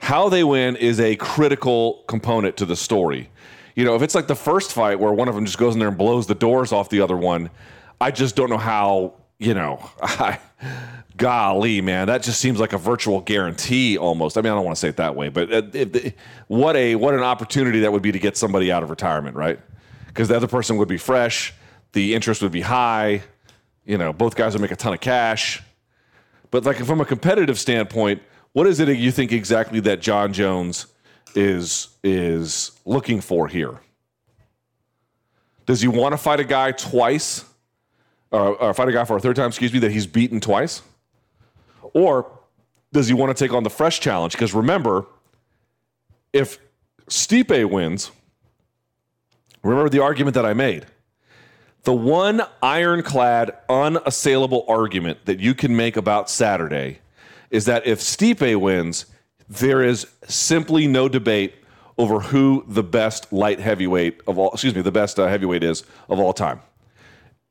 how 0.00 0.28
they 0.28 0.44
win 0.44 0.76
is 0.76 1.00
a 1.00 1.16
critical 1.16 2.04
component 2.08 2.56
to 2.58 2.64
the 2.64 2.76
story. 2.76 3.30
You 3.74 3.84
know, 3.84 3.94
if 3.94 4.02
it's 4.02 4.14
like 4.14 4.26
the 4.26 4.34
first 4.34 4.72
fight 4.72 4.98
where 4.98 5.12
one 5.12 5.28
of 5.28 5.34
them 5.34 5.44
just 5.44 5.58
goes 5.58 5.74
in 5.74 5.78
there 5.78 5.88
and 5.88 5.98
blows 5.98 6.26
the 6.26 6.34
doors 6.34 6.72
off 6.72 6.88
the 6.88 7.00
other 7.00 7.16
one, 7.16 7.50
I 8.00 8.10
just 8.10 8.36
don't 8.36 8.50
know 8.50 8.58
how, 8.58 9.14
you 9.38 9.54
know, 9.54 9.90
I, 10.02 10.38
golly, 11.16 11.80
man, 11.80 12.06
that 12.08 12.22
just 12.22 12.40
seems 12.40 12.58
like 12.58 12.72
a 12.72 12.78
virtual 12.78 13.20
guarantee 13.20 13.98
almost. 13.98 14.38
I 14.38 14.40
mean, 14.40 14.52
I 14.52 14.56
don't 14.56 14.64
want 14.64 14.76
to 14.76 14.80
say 14.80 14.88
it 14.88 14.96
that 14.96 15.14
way, 15.14 15.28
but 15.28 15.74
if, 15.74 16.14
what 16.46 16.76
a 16.76 16.94
what 16.94 17.14
an 17.14 17.20
opportunity 17.20 17.80
that 17.80 17.92
would 17.92 18.02
be 18.02 18.12
to 18.12 18.18
get 18.18 18.36
somebody 18.36 18.72
out 18.72 18.82
of 18.82 18.90
retirement, 18.90 19.36
right? 19.36 19.60
Because 20.08 20.28
the 20.28 20.36
other 20.36 20.48
person 20.48 20.76
would 20.78 20.88
be 20.88 20.98
fresh, 20.98 21.54
the 21.92 22.14
interest 22.14 22.42
would 22.42 22.52
be 22.52 22.60
high, 22.60 23.22
you 23.84 23.96
know, 23.96 24.12
both 24.12 24.36
guys 24.36 24.52
would 24.52 24.60
make 24.60 24.70
a 24.70 24.76
ton 24.76 24.92
of 24.92 25.00
cash. 25.00 25.62
But 26.50 26.64
like 26.64 26.76
from 26.78 27.00
a 27.00 27.04
competitive 27.04 27.58
standpoint, 27.58 28.22
what 28.52 28.66
is 28.66 28.80
it 28.80 28.88
you 28.88 29.10
think 29.10 29.32
exactly 29.32 29.80
that 29.80 30.00
Jon 30.00 30.32
Jones 30.32 30.86
is 31.34 31.88
is 32.02 32.72
looking 32.84 33.20
for 33.20 33.48
here? 33.48 33.80
Does 35.66 35.80
he 35.80 35.88
want 35.88 36.12
to 36.12 36.16
fight 36.16 36.40
a 36.40 36.44
guy 36.44 36.72
twice, 36.72 37.44
or, 38.30 38.56
or 38.56 38.74
fight 38.74 38.88
a 38.88 38.92
guy 38.92 39.04
for 39.04 39.16
a 39.16 39.20
third 39.20 39.36
time? 39.36 39.48
Excuse 39.48 39.72
me, 39.72 39.78
that 39.80 39.90
he's 39.90 40.06
beaten 40.06 40.40
twice, 40.40 40.82
or 41.92 42.30
does 42.92 43.06
he 43.08 43.14
want 43.14 43.36
to 43.36 43.44
take 43.44 43.52
on 43.52 43.62
the 43.62 43.70
fresh 43.70 44.00
challenge? 44.00 44.32
Because 44.32 44.54
remember, 44.54 45.06
if 46.32 46.58
Stipe 47.08 47.70
wins, 47.70 48.10
remember 49.62 49.88
the 49.88 50.02
argument 50.02 50.34
that 50.34 50.46
I 50.46 50.54
made. 50.54 50.86
The 51.84 51.94
one 51.94 52.42
ironclad, 52.62 53.56
unassailable 53.68 54.64
argument 54.68 55.24
that 55.26 55.40
you 55.40 55.54
can 55.54 55.76
make 55.76 55.96
about 55.96 56.28
Saturday 56.28 56.98
is 57.50 57.64
that 57.64 57.86
if 57.86 58.00
Stipe 58.00 58.60
wins, 58.60 59.06
there 59.48 59.82
is 59.82 60.06
simply 60.26 60.86
no 60.86 61.08
debate 61.08 61.54
over 61.96 62.20
who 62.20 62.64
the 62.68 62.82
best 62.82 63.32
light 63.32 63.58
heavyweight 63.58 64.20
of 64.26 64.38
all, 64.38 64.52
excuse 64.52 64.74
me, 64.74 64.82
the 64.82 64.92
best 64.92 65.18
uh, 65.18 65.26
heavyweight 65.26 65.64
is 65.64 65.82
of 66.08 66.18
all 66.20 66.32
time 66.32 66.60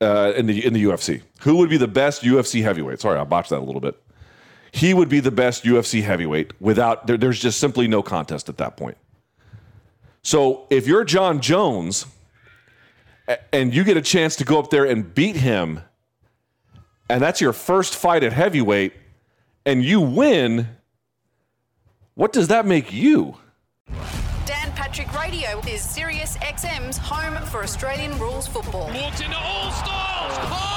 uh, 0.02 0.34
in 0.36 0.46
the 0.46 0.66
in 0.66 0.74
the 0.74 0.84
UFC. 0.84 1.22
Who 1.42 1.58
would 1.58 1.70
be 1.70 1.78
the 1.78 1.88
best 1.88 2.22
UFC 2.24 2.64
heavyweight? 2.64 3.02
Sorry, 3.02 3.20
I 3.20 3.24
botched 3.24 3.50
that 3.50 3.60
a 3.60 3.66
little 3.66 3.82
bit. 3.82 4.02
He 4.72 4.94
would 4.94 5.10
be 5.10 5.20
the 5.20 5.32
best 5.32 5.64
UFC 5.64 6.04
heavyweight 6.04 6.62
without 6.62 7.08
there, 7.08 7.18
there's 7.18 7.40
just 7.40 7.60
simply 7.60 7.88
no 7.88 8.02
contest 8.02 8.50
at 8.50 8.58
that 8.58 8.78
point. 8.78 8.98
So 10.28 10.68
if 10.70 10.88
you're 10.88 11.06
Jon 11.06 11.40
Jones 11.40 12.06
and 13.54 13.74
you 13.74 13.86
get 13.86 13.96
a 13.96 14.02
chance 14.02 14.36
to 14.36 14.44
go 14.44 14.60
up 14.60 14.70
there 14.72 14.84
and 14.84 15.16
beat 15.16 15.38
him, 15.38 15.80
and 17.10 17.22
that's 17.22 17.40
your 17.40 17.54
first 17.54 17.96
fight 17.96 18.26
at 18.26 18.34
heavyweight 18.34 18.92
and 19.66 19.86
you 19.86 20.02
win, 20.02 20.68
what 22.16 22.34
does 22.34 22.50
that 22.50 22.66
make 22.66 22.92
you? 22.92 23.38
Dan 24.46 24.70
Patrick 24.76 25.14
Radio 25.18 25.62
is 25.66 25.82
Sirius 25.82 26.36
XM's 26.40 26.98
home 26.98 27.42
for 27.46 27.64
Australian 27.64 28.20
rules 28.20 28.50
football. 28.50 28.92
Walked 28.94 29.22
into 29.22 29.38
all 29.38 29.72
styles. 29.72 30.38
Pile 30.40 30.50
oh. 30.52 30.77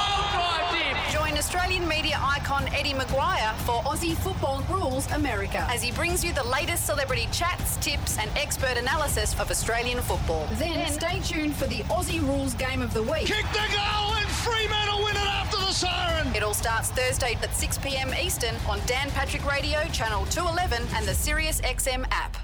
Australian 1.53 1.85
media 1.85 2.17
icon 2.23 2.65
Eddie 2.73 2.93
McGuire 2.93 3.53
for 3.65 3.81
Aussie 3.83 4.15
Football 4.15 4.63
Rules 4.69 5.11
America 5.11 5.67
as 5.69 5.83
he 5.83 5.91
brings 5.91 6.23
you 6.23 6.31
the 6.31 6.45
latest 6.45 6.85
celebrity 6.85 7.27
chats, 7.33 7.75
tips, 7.85 8.17
and 8.17 8.31
expert 8.37 8.77
analysis 8.77 9.37
of 9.37 9.51
Australian 9.51 9.99
football. 9.99 10.47
Then 10.53 10.89
stay 10.89 11.19
tuned 11.19 11.53
for 11.57 11.65
the 11.67 11.79
Aussie 11.89 12.21
Rules 12.21 12.53
Game 12.53 12.81
of 12.81 12.93
the 12.93 13.03
Week. 13.03 13.25
Kick 13.25 13.45
the 13.51 13.67
goal 13.75 14.13
and 14.15 14.29
Fremantle 14.29 15.03
win 15.03 15.17
it 15.17 15.27
after 15.27 15.57
the 15.57 15.73
siren. 15.73 16.33
It 16.33 16.41
all 16.41 16.53
starts 16.53 16.89
Thursday 16.91 17.37
at 17.43 17.53
6 17.53 17.79
p.m. 17.79 18.13
Eastern 18.13 18.55
on 18.69 18.79
Dan 18.85 19.09
Patrick 19.09 19.45
Radio, 19.45 19.83
Channel 19.91 20.25
211, 20.27 20.87
and 20.95 21.05
the 21.05 21.13
Sirius 21.13 21.59
XM 21.59 22.05
app. 22.11 22.37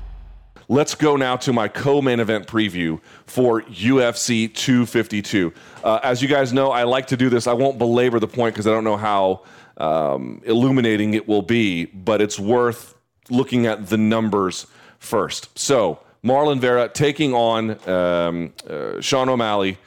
Let's 0.70 0.96
go 0.96 1.16
now 1.16 1.38
to 1.38 1.54
my 1.54 1.70
co-main 1.70 2.20
event 2.20 2.46
preview 2.46 3.00
for 3.26 3.62
UFC 3.62 4.54
252. 4.54 5.54
Uh, 5.82 6.00
as 6.04 6.22
you 6.22 6.28
guys 6.28 6.52
know, 6.52 6.72
I 6.72 6.84
like 6.84 7.08
to 7.08 7.18
do 7.18 7.30
this. 7.30 7.48
I 7.48 7.54
won't 7.54 7.78
belabor 7.78 8.20
the 8.20 8.28
point 8.28 8.54
because 8.54 8.68
I 8.68 8.72
don't 8.72 8.84
know 8.84 8.98
how 8.98 9.44
um, 9.78 10.42
illuminating 10.44 11.14
it 11.14 11.26
will 11.26 11.42
be, 11.42 11.86
but 11.86 12.22
it's 12.22 12.38
worth 12.38 12.96
looking 13.30 13.66
at 13.66 13.88
the 13.88 13.98
numbers 13.98 14.68
first. 15.00 15.58
So 15.58 16.00
Marlon 16.22 16.60
Vera 16.60 16.90
taking 16.90 17.34
on 17.34 17.90
um, 17.90 18.54
uh, 18.70 19.00
Sean 19.00 19.30
O'Malley. 19.30 19.78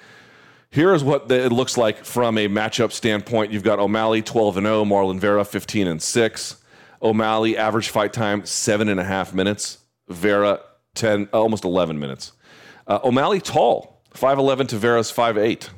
Here 0.70 0.94
is 0.94 1.04
what 1.04 1.28
the, 1.28 1.44
it 1.44 1.52
looks 1.52 1.76
like 1.76 2.06
from 2.06 2.38
a 2.38 2.48
matchup 2.48 2.92
standpoint. 2.92 3.52
You've 3.52 3.64
got 3.64 3.80
O'Malley 3.80 4.22
12 4.22 4.56
and 4.56 4.66
0, 4.66 4.84
Marlon 4.86 5.18
Vera 5.18 5.44
15 5.44 5.86
and 5.86 6.00
6. 6.00 6.56
O'Malley 7.02 7.58
average 7.58 7.90
fight 7.90 8.14
time 8.14 8.46
seven 8.46 8.88
and 8.88 8.98
a 8.98 9.04
half 9.04 9.34
minutes. 9.34 9.78
Vera 10.08 10.60
10, 10.94 11.28
almost 11.32 11.64
11 11.64 11.98
minutes. 11.98 12.32
Uh, 12.86 12.98
O'Malley 13.04 13.40
tall, 13.40 14.02
5'11 14.14 14.68
to 14.68 14.78
Vera's 14.78 15.12
5'8. 15.12 15.68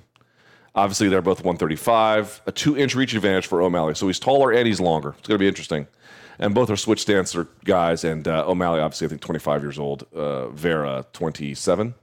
Obviously, 0.74 1.08
they're 1.08 1.20
both 1.20 1.40
135, 1.40 2.42
a 2.46 2.52
two 2.52 2.76
inch 2.76 2.94
reach 2.94 3.14
advantage 3.14 3.46
for 3.46 3.60
O'Malley. 3.60 3.94
So 3.94 4.06
he's 4.06 4.18
taller 4.18 4.52
and 4.52 4.66
he's 4.66 4.80
longer. 4.80 5.10
It's 5.18 5.28
going 5.28 5.36
to 5.36 5.42
be 5.42 5.48
interesting. 5.48 5.86
And 6.38 6.54
both 6.54 6.70
are 6.70 6.76
switch 6.76 7.02
stance 7.02 7.36
guys. 7.64 8.04
And 8.04 8.26
uh, 8.26 8.48
O'Malley, 8.48 8.80
obviously, 8.80 9.06
I 9.06 9.08
think 9.08 9.20
25 9.20 9.62
years 9.62 9.78
old. 9.78 10.06
Uh, 10.14 10.48
Vera, 10.48 11.04
27. 11.12 11.94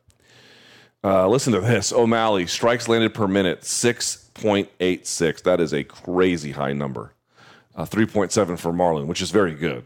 Uh, 1.03 1.27
listen 1.27 1.53
to 1.53 1.61
this 1.61 1.93
O'Malley, 1.93 2.45
strikes 2.45 2.87
landed 2.87 3.13
per 3.13 3.27
minute, 3.27 3.61
6.86. 3.61 5.43
That 5.43 5.61
is 5.61 5.73
a 5.73 5.83
crazy 5.83 6.51
high 6.51 6.73
number. 6.73 7.13
Uh, 7.75 7.85
3.7 7.85 8.59
for 8.59 8.73
Marlon, 8.73 9.07
which 9.07 9.21
is 9.21 9.31
very 9.31 9.53
good. 9.53 9.85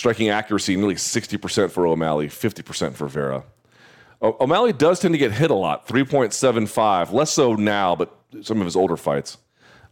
Striking 0.00 0.30
accuracy, 0.30 0.76
nearly 0.76 0.94
60% 0.94 1.70
for 1.70 1.86
O'Malley, 1.86 2.28
50% 2.28 2.94
for 2.94 3.06
Vera. 3.06 3.44
O- 4.22 4.34
O'Malley 4.40 4.72
does 4.72 4.98
tend 4.98 5.12
to 5.12 5.18
get 5.18 5.30
hit 5.30 5.50
a 5.50 5.54
lot, 5.54 5.86
3.75. 5.86 7.12
Less 7.12 7.30
so 7.30 7.52
now, 7.54 7.94
but 7.94 8.10
some 8.40 8.60
of 8.60 8.64
his 8.64 8.76
older 8.76 8.96
fights. 8.96 9.36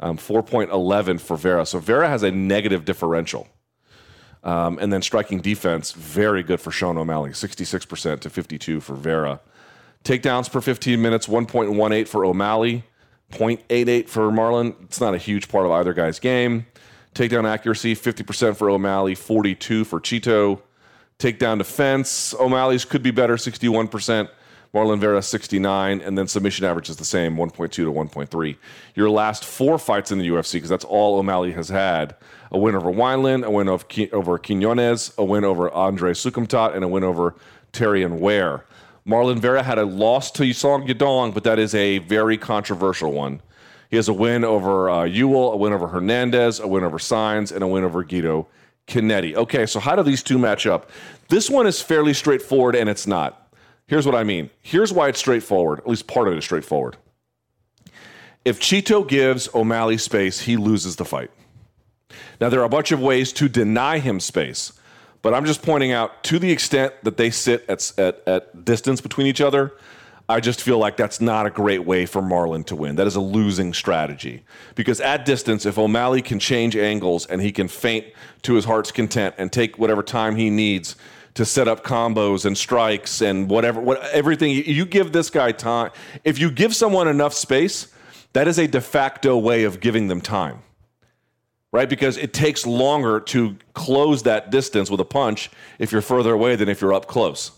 Um, 0.00 0.16
4.11 0.16 1.20
for 1.20 1.36
Vera. 1.36 1.66
So 1.66 1.78
Vera 1.78 2.08
has 2.08 2.22
a 2.22 2.30
negative 2.30 2.86
differential. 2.86 3.48
Um, 4.42 4.78
and 4.80 4.90
then 4.90 5.02
striking 5.02 5.42
defense, 5.42 5.92
very 5.92 6.42
good 6.42 6.62
for 6.62 6.70
Sean 6.70 6.96
O'Malley, 6.96 7.32
66% 7.32 8.20
to 8.20 8.30
52 8.30 8.80
for 8.80 8.94
Vera. 8.94 9.40
Takedowns 10.04 10.50
per 10.50 10.62
15 10.62 11.02
minutes, 11.02 11.26
1.18 11.26 12.08
for 12.08 12.24
O'Malley, 12.24 12.82
0.88 13.32 14.08
for 14.08 14.30
Marlon. 14.30 14.74
It's 14.84 15.02
not 15.02 15.14
a 15.14 15.18
huge 15.18 15.50
part 15.50 15.66
of 15.66 15.72
either 15.72 15.92
guy's 15.92 16.18
game. 16.18 16.64
Takedown 17.18 17.48
accuracy, 17.48 17.96
50% 17.96 18.56
for 18.56 18.70
O'Malley, 18.70 19.16
42 19.16 19.84
for 19.84 20.00
Chito. 20.00 20.60
Takedown 21.18 21.58
defense, 21.58 22.32
O'Malley's 22.38 22.84
could 22.84 23.02
be 23.02 23.10
better, 23.10 23.34
61%. 23.34 24.28
Marlon 24.72 25.00
Vera, 25.00 25.20
69. 25.20 26.00
And 26.00 26.16
then 26.16 26.28
submission 26.28 26.64
average 26.64 26.88
is 26.88 26.96
the 26.96 27.04
same, 27.04 27.34
1.2 27.34 27.72
to 27.72 27.92
1.3. 27.92 28.56
Your 28.94 29.10
last 29.10 29.44
four 29.44 29.80
fights 29.80 30.12
in 30.12 30.18
the 30.18 30.28
UFC, 30.28 30.52
because 30.52 30.68
that's 30.68 30.84
all 30.84 31.18
O'Malley 31.18 31.50
has 31.52 31.68
had 31.70 32.14
a 32.52 32.58
win 32.58 32.76
over 32.76 32.92
Wineland, 32.92 33.44
a 33.44 33.50
win 33.50 33.68
over 33.68 34.38
Quinones, 34.38 35.12
a 35.18 35.24
win 35.24 35.44
over 35.44 35.72
Andre 35.72 36.12
Soukhamthath, 36.12 36.76
and 36.76 36.84
a 36.84 36.88
win 36.88 37.02
over 37.02 37.34
Terrion 37.72 38.20
Ware. 38.20 38.64
Marlon 39.04 39.40
Vera 39.40 39.64
had 39.64 39.78
a 39.78 39.84
loss 39.84 40.30
to 40.32 40.44
Yusong 40.44 40.86
Yadong, 40.86 41.34
but 41.34 41.42
that 41.42 41.58
is 41.58 41.74
a 41.74 41.98
very 41.98 42.38
controversial 42.38 43.10
one. 43.10 43.40
He 43.88 43.96
has 43.96 44.08
a 44.08 44.12
win 44.12 44.44
over 44.44 44.90
uh, 44.90 45.04
Ewell, 45.04 45.52
a 45.52 45.56
win 45.56 45.72
over 45.72 45.88
Hernandez, 45.88 46.60
a 46.60 46.68
win 46.68 46.84
over 46.84 46.98
Saenz, 46.98 47.52
and 47.52 47.62
a 47.62 47.66
win 47.66 47.84
over 47.84 48.04
Guido 48.04 48.46
Cannetti. 48.86 49.34
Okay, 49.34 49.66
so 49.66 49.80
how 49.80 49.96
do 49.96 50.02
these 50.02 50.22
two 50.22 50.38
match 50.38 50.66
up? 50.66 50.90
This 51.28 51.48
one 51.48 51.66
is 51.66 51.80
fairly 51.80 52.14
straightforward, 52.14 52.74
and 52.74 52.88
it's 52.88 53.06
not. 53.06 53.54
Here's 53.86 54.04
what 54.04 54.14
I 54.14 54.24
mean. 54.24 54.50
Here's 54.60 54.92
why 54.92 55.08
it's 55.08 55.18
straightforward. 55.18 55.78
At 55.80 55.88
least 55.88 56.06
part 56.06 56.28
of 56.28 56.34
it 56.34 56.38
is 56.38 56.44
straightforward. 56.44 56.96
If 58.44 58.60
Chito 58.60 59.06
gives 59.06 59.48
O'Malley 59.54 59.98
space, 59.98 60.40
he 60.40 60.56
loses 60.56 60.96
the 60.96 61.04
fight. 61.04 61.30
Now, 62.40 62.48
there 62.48 62.60
are 62.60 62.64
a 62.64 62.68
bunch 62.68 62.92
of 62.92 63.00
ways 63.00 63.32
to 63.34 63.48
deny 63.48 63.98
him 63.98 64.20
space, 64.20 64.72
but 65.22 65.34
I'm 65.34 65.44
just 65.44 65.62
pointing 65.62 65.92
out 65.92 66.22
to 66.24 66.38
the 66.38 66.50
extent 66.50 66.94
that 67.02 67.16
they 67.16 67.30
sit 67.30 67.64
at, 67.68 67.92
at, 67.98 68.22
at 68.26 68.64
distance 68.64 69.00
between 69.00 69.26
each 69.26 69.40
other, 69.40 69.72
I 70.30 70.40
just 70.40 70.60
feel 70.60 70.78
like 70.78 70.98
that's 70.98 71.22
not 71.22 71.46
a 71.46 71.50
great 71.50 71.86
way 71.86 72.04
for 72.04 72.20
Marlon 72.20 72.64
to 72.66 72.76
win. 72.76 72.96
That 72.96 73.06
is 73.06 73.16
a 73.16 73.20
losing 73.20 73.72
strategy. 73.72 74.44
Because 74.74 75.00
at 75.00 75.24
distance, 75.24 75.64
if 75.64 75.78
O'Malley 75.78 76.20
can 76.20 76.38
change 76.38 76.76
angles 76.76 77.24
and 77.24 77.40
he 77.40 77.50
can 77.50 77.66
feint 77.66 78.04
to 78.42 78.54
his 78.54 78.66
heart's 78.66 78.92
content 78.92 79.36
and 79.38 79.50
take 79.50 79.78
whatever 79.78 80.02
time 80.02 80.36
he 80.36 80.50
needs 80.50 80.96
to 81.32 81.46
set 81.46 81.66
up 81.66 81.82
combos 81.82 82.44
and 82.44 82.58
strikes 82.58 83.22
and 83.22 83.48
whatever, 83.48 83.80
what, 83.80 84.02
everything, 84.10 84.50
you 84.50 84.84
give 84.84 85.12
this 85.12 85.30
guy 85.30 85.50
time. 85.50 85.92
If 86.24 86.38
you 86.38 86.50
give 86.50 86.74
someone 86.74 87.08
enough 87.08 87.32
space, 87.32 87.94
that 88.34 88.46
is 88.46 88.58
a 88.58 88.66
de 88.66 88.82
facto 88.82 89.38
way 89.38 89.64
of 89.64 89.80
giving 89.80 90.08
them 90.08 90.20
time. 90.20 90.62
Right? 91.72 91.88
Because 91.88 92.18
it 92.18 92.34
takes 92.34 92.66
longer 92.66 93.20
to 93.20 93.56
close 93.72 94.24
that 94.24 94.50
distance 94.50 94.90
with 94.90 95.00
a 95.00 95.04
punch 95.04 95.50
if 95.78 95.90
you're 95.90 96.02
further 96.02 96.34
away 96.34 96.56
than 96.56 96.68
if 96.68 96.82
you're 96.82 96.94
up 96.94 97.06
close. 97.06 97.50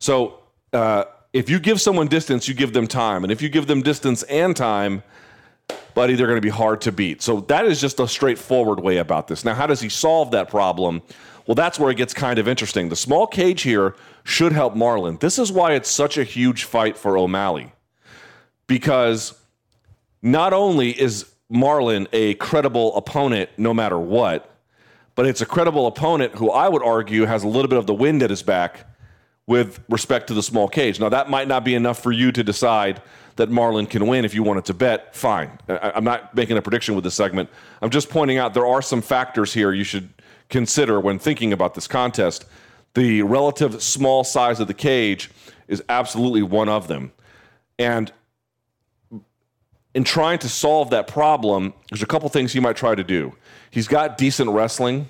So, 0.00 0.40
uh, 0.72 1.04
if 1.32 1.48
you 1.48 1.58
give 1.58 1.80
someone 1.80 2.08
distance, 2.08 2.46
you 2.46 2.54
give 2.54 2.72
them 2.72 2.86
time. 2.86 3.24
And 3.24 3.32
if 3.32 3.40
you 3.40 3.48
give 3.48 3.66
them 3.66 3.82
distance 3.82 4.22
and 4.24 4.54
time, 4.54 5.02
buddy, 5.94 6.14
they're 6.14 6.26
going 6.26 6.36
to 6.36 6.42
be 6.42 6.50
hard 6.50 6.80
to 6.82 6.92
beat. 6.92 7.22
So 7.22 7.40
that 7.42 7.64
is 7.64 7.80
just 7.80 8.00
a 8.00 8.08
straightforward 8.08 8.80
way 8.80 8.98
about 8.98 9.28
this. 9.28 9.44
Now, 9.44 9.54
how 9.54 9.66
does 9.66 9.80
he 9.80 9.88
solve 9.88 10.30
that 10.32 10.50
problem? 10.50 11.02
Well, 11.46 11.54
that's 11.54 11.78
where 11.78 11.90
it 11.90 11.96
gets 11.96 12.14
kind 12.14 12.38
of 12.38 12.46
interesting. 12.46 12.88
The 12.88 12.96
small 12.96 13.26
cage 13.26 13.62
here 13.62 13.96
should 14.24 14.52
help 14.52 14.74
Marlon. 14.74 15.18
This 15.18 15.38
is 15.38 15.50
why 15.50 15.72
it's 15.72 15.90
such 15.90 16.18
a 16.18 16.24
huge 16.24 16.64
fight 16.64 16.96
for 16.96 17.16
O'Malley. 17.16 17.72
Because 18.66 19.34
not 20.20 20.52
only 20.52 20.90
is 20.90 21.32
Marlon 21.50 22.06
a 22.12 22.34
credible 22.34 22.94
opponent 22.96 23.50
no 23.56 23.74
matter 23.74 23.98
what, 23.98 24.48
but 25.14 25.26
it's 25.26 25.40
a 25.40 25.46
credible 25.46 25.86
opponent 25.86 26.34
who 26.36 26.50
I 26.50 26.68
would 26.68 26.82
argue 26.82 27.24
has 27.24 27.42
a 27.42 27.48
little 27.48 27.68
bit 27.68 27.78
of 27.78 27.86
the 27.86 27.94
wind 27.94 28.22
at 28.22 28.30
his 28.30 28.42
back 28.42 28.86
with 29.46 29.80
respect 29.88 30.28
to 30.28 30.34
the 30.34 30.42
small 30.42 30.68
cage. 30.68 31.00
Now, 31.00 31.08
that 31.08 31.28
might 31.28 31.48
not 31.48 31.64
be 31.64 31.74
enough 31.74 32.02
for 32.02 32.12
you 32.12 32.32
to 32.32 32.44
decide 32.44 33.02
that 33.36 33.50
Marlon 33.50 33.88
can 33.88 34.06
win 34.06 34.24
if 34.24 34.34
you 34.34 34.42
wanted 34.42 34.64
to 34.66 34.74
bet. 34.74 35.14
Fine. 35.16 35.58
I, 35.68 35.92
am 35.96 36.04
not 36.04 36.34
making 36.34 36.56
a 36.56 36.62
prediction 36.62 36.94
with 36.94 37.04
this 37.04 37.14
segment. 37.14 37.48
I'm 37.80 37.90
just 37.90 38.08
pointing 38.08 38.38
out 38.38 38.54
there 38.54 38.66
are 38.66 38.82
some 38.82 39.02
factors 39.02 39.52
here 39.52 39.72
you 39.72 39.84
should 39.84 40.10
consider 40.48 41.00
when 41.00 41.18
thinking 41.18 41.52
about 41.52 41.74
this 41.74 41.88
contest. 41.88 42.44
The 42.94 43.22
relative 43.22 43.82
small 43.82 44.22
size 44.22 44.60
of 44.60 44.68
the 44.68 44.74
cage 44.74 45.30
is 45.66 45.82
absolutely 45.88 46.42
one 46.42 46.68
of 46.68 46.88
them. 46.88 47.12
And 47.78 48.12
in 49.94 50.04
trying 50.04 50.38
to 50.40 50.48
solve 50.48 50.90
that 50.90 51.06
problem, 51.06 51.72
there's 51.90 52.02
a 52.02 52.06
couple 52.06 52.28
things 52.28 52.52
he 52.52 52.60
might 52.60 52.76
try 52.76 52.94
to 52.94 53.04
do. 53.04 53.34
He's 53.70 53.88
got 53.88 54.18
decent 54.18 54.50
wrestling. 54.50 55.08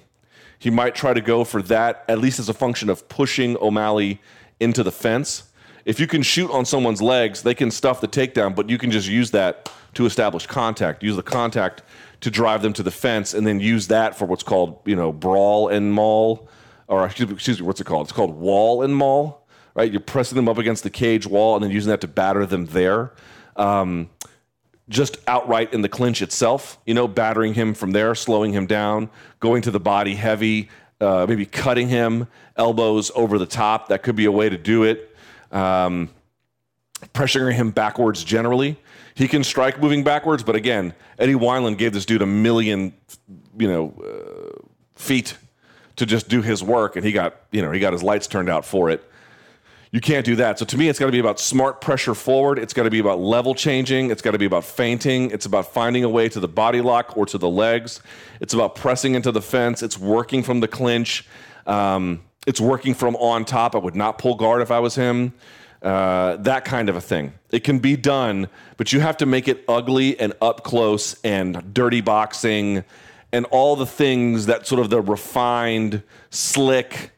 He 0.62 0.70
might 0.70 0.94
try 0.94 1.12
to 1.12 1.20
go 1.20 1.42
for 1.42 1.60
that, 1.62 2.04
at 2.06 2.20
least 2.20 2.38
as 2.38 2.48
a 2.48 2.54
function 2.54 2.88
of 2.88 3.08
pushing 3.08 3.56
O'Malley 3.60 4.20
into 4.60 4.84
the 4.84 4.92
fence. 4.92 5.50
If 5.84 5.98
you 5.98 6.06
can 6.06 6.22
shoot 6.22 6.52
on 6.52 6.64
someone's 6.64 7.02
legs, 7.02 7.42
they 7.42 7.52
can 7.52 7.72
stuff 7.72 8.00
the 8.00 8.06
takedown, 8.06 8.54
but 8.54 8.70
you 8.70 8.78
can 8.78 8.92
just 8.92 9.08
use 9.08 9.32
that 9.32 9.72
to 9.94 10.06
establish 10.06 10.46
contact. 10.46 11.02
Use 11.02 11.16
the 11.16 11.22
contact 11.24 11.82
to 12.20 12.30
drive 12.30 12.62
them 12.62 12.72
to 12.74 12.84
the 12.84 12.92
fence, 12.92 13.34
and 13.34 13.44
then 13.44 13.58
use 13.58 13.88
that 13.88 14.16
for 14.16 14.24
what's 14.26 14.44
called, 14.44 14.78
you 14.84 14.94
know, 14.94 15.10
brawl 15.10 15.66
and 15.66 15.92
maul, 15.92 16.48
or 16.86 17.06
excuse 17.06 17.58
me, 17.58 17.66
what's 17.66 17.80
it 17.80 17.84
called? 17.84 18.06
It's 18.06 18.12
called 18.12 18.36
wall 18.36 18.82
and 18.84 18.94
maul, 18.94 19.44
right? 19.74 19.90
You're 19.90 20.00
pressing 20.00 20.36
them 20.36 20.48
up 20.48 20.58
against 20.58 20.84
the 20.84 20.90
cage 20.90 21.26
wall 21.26 21.56
and 21.56 21.64
then 21.64 21.72
using 21.72 21.90
that 21.90 22.02
to 22.02 22.06
batter 22.06 22.46
them 22.46 22.66
there. 22.66 23.12
Um, 23.56 24.10
just 24.88 25.16
outright 25.26 25.72
in 25.72 25.82
the 25.82 25.88
clinch 25.88 26.22
itself, 26.22 26.78
you 26.86 26.94
know, 26.94 27.08
battering 27.08 27.54
him 27.54 27.74
from 27.74 27.92
there, 27.92 28.14
slowing 28.14 28.52
him 28.52 28.66
down, 28.66 29.10
going 29.40 29.62
to 29.62 29.70
the 29.70 29.80
body 29.80 30.14
heavy, 30.14 30.68
uh, 31.00 31.26
maybe 31.28 31.46
cutting 31.46 31.88
him, 31.88 32.26
elbows 32.56 33.10
over 33.14 33.38
the 33.38 33.46
top. 33.46 33.88
That 33.88 34.02
could 34.02 34.16
be 34.16 34.24
a 34.24 34.32
way 34.32 34.48
to 34.48 34.58
do 34.58 34.84
it. 34.84 35.14
Um, 35.50 36.08
pressuring 37.14 37.54
him 37.54 37.70
backwards 37.70 38.22
generally. 38.24 38.78
He 39.14 39.28
can 39.28 39.44
strike 39.44 39.80
moving 39.80 40.04
backwards, 40.04 40.42
but 40.42 40.56
again, 40.56 40.94
Eddie 41.18 41.34
Wineland 41.34 41.78
gave 41.78 41.92
this 41.92 42.06
dude 42.06 42.22
a 42.22 42.26
million, 42.26 42.94
you 43.58 43.68
know, 43.68 43.94
uh, 44.02 44.66
feet 44.94 45.36
to 45.96 46.06
just 46.06 46.28
do 46.28 46.40
his 46.40 46.62
work, 46.62 46.96
and 46.96 47.04
he 47.04 47.12
got, 47.12 47.36
you 47.50 47.60
know, 47.60 47.70
he 47.70 47.78
got 47.78 47.92
his 47.92 48.02
lights 48.02 48.26
turned 48.26 48.48
out 48.48 48.64
for 48.64 48.88
it. 48.88 49.04
You 49.92 50.00
can't 50.00 50.24
do 50.24 50.36
that. 50.36 50.58
So 50.58 50.64
to 50.64 50.78
me, 50.78 50.88
it's 50.88 50.98
got 50.98 51.06
to 51.06 51.12
be 51.12 51.18
about 51.18 51.38
smart 51.38 51.82
pressure 51.82 52.14
forward. 52.14 52.58
It's 52.58 52.72
got 52.72 52.84
to 52.84 52.90
be 52.90 52.98
about 52.98 53.20
level 53.20 53.54
changing. 53.54 54.10
It's 54.10 54.22
got 54.22 54.30
to 54.30 54.38
be 54.38 54.46
about 54.46 54.64
feinting. 54.64 55.30
It's 55.30 55.44
about 55.44 55.70
finding 55.70 56.02
a 56.02 56.08
way 56.08 56.30
to 56.30 56.40
the 56.40 56.48
body 56.48 56.80
lock 56.80 57.14
or 57.14 57.26
to 57.26 57.36
the 57.36 57.48
legs. 57.48 58.00
It's 58.40 58.54
about 58.54 58.74
pressing 58.74 59.14
into 59.14 59.30
the 59.30 59.42
fence. 59.42 59.82
It's 59.82 59.98
working 59.98 60.42
from 60.42 60.60
the 60.60 60.68
clinch. 60.68 61.26
Um, 61.66 62.22
it's 62.46 62.58
working 62.58 62.94
from 62.94 63.16
on 63.16 63.44
top. 63.44 63.74
I 63.74 63.78
would 63.78 63.94
not 63.94 64.16
pull 64.16 64.34
guard 64.34 64.62
if 64.62 64.70
I 64.70 64.78
was 64.78 64.94
him. 64.94 65.34
Uh, 65.82 66.36
that 66.36 66.64
kind 66.64 66.88
of 66.88 66.96
a 66.96 67.00
thing. 67.00 67.34
It 67.50 67.62
can 67.62 67.78
be 67.78 67.94
done, 67.94 68.48
but 68.78 68.94
you 68.94 69.00
have 69.00 69.18
to 69.18 69.26
make 69.26 69.46
it 69.46 69.62
ugly 69.68 70.18
and 70.18 70.32
up 70.40 70.64
close 70.64 71.20
and 71.22 71.74
dirty 71.74 72.00
boxing 72.00 72.84
and 73.30 73.44
all 73.46 73.76
the 73.76 73.86
things 73.86 74.46
that 74.46 74.66
sort 74.66 74.80
of 74.80 74.88
the 74.88 75.02
refined, 75.02 76.02
slick, 76.30 77.10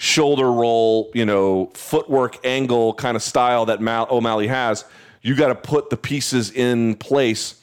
shoulder 0.00 0.50
roll, 0.50 1.10
you 1.12 1.26
know, 1.26 1.70
footwork 1.74 2.38
angle 2.42 2.94
kind 2.94 3.16
of 3.18 3.22
style 3.22 3.66
that 3.66 3.82
Mal- 3.82 4.06
O'Malley 4.10 4.46
has. 4.46 4.86
You 5.20 5.36
got 5.36 5.48
to 5.48 5.54
put 5.54 5.90
the 5.90 5.96
pieces 5.98 6.50
in 6.50 6.94
place 6.94 7.62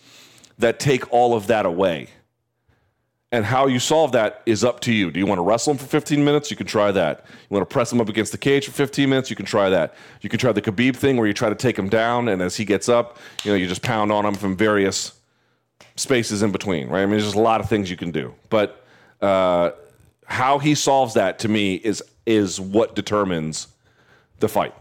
that 0.60 0.80
take 0.80 1.12
all 1.12 1.34
of 1.34 1.48
that 1.48 1.66
away. 1.66 2.10
And 3.32 3.44
how 3.44 3.66
you 3.66 3.80
solve 3.80 4.12
that 4.12 4.44
is 4.46 4.64
up 4.64 4.82
to 4.82 4.94
you. 4.94 5.10
Do 5.10 5.20
you 5.20 5.26
want 5.26 5.40
to 5.40 5.42
wrestle 5.42 5.72
him 5.72 5.80
for 5.80 5.88
15 5.88 6.24
minutes? 6.24 6.52
You 6.52 6.58
can 6.58 6.68
try 6.68 6.92
that. 6.92 7.26
You 7.28 7.56
want 7.56 7.68
to 7.68 7.74
press 7.74 7.92
him 7.92 8.00
up 8.00 8.08
against 8.08 8.32
the 8.32 8.38
cage 8.38 8.68
for 8.68 8.72
15 8.72 9.10
minutes? 9.10 9.32
You 9.32 9.36
can 9.36 9.48
try 9.48 9.70
that. 9.70 9.96
You 10.22 10.30
can 10.30 10.38
try 10.38 10.52
the 10.52 10.62
Khabib 10.62 10.96
thing 10.96 11.18
where 11.18 11.26
you 11.26 11.34
try 11.34 11.50
to 11.50 11.56
take 11.56 11.78
him 11.78 11.90
down, 11.90 12.30
and 12.30 12.40
as 12.40 12.56
he 12.56 12.66
gets 12.66 12.88
up, 12.88 13.18
you 13.44 13.52
know, 13.52 13.58
you 13.58 13.66
just 13.68 13.82
pound 13.82 14.12
on 14.12 14.28
him 14.28 14.36
from 14.36 14.56
various 14.56 15.20
spaces 15.96 16.44
in 16.44 16.52
between, 16.52 16.88
right? 16.88 17.02
I 17.02 17.06
mean, 17.06 17.12
there's 17.12 17.24
just 17.24 17.36
a 17.36 17.42
lot 17.42 17.62
of 17.62 17.68
things 17.68 17.90
you 17.90 17.98
can 17.98 18.12
do. 18.12 18.36
But 18.52 18.86
uh, 19.22 19.72
how 20.26 20.60
he 20.60 20.76
solves 20.76 21.16
that 21.16 21.40
to 21.40 21.48
me 21.48 21.76
is 21.76 22.04
is 22.28 22.60
what 22.60 22.94
determines 22.94 23.68
the 24.40 24.48
fight. 24.48 24.76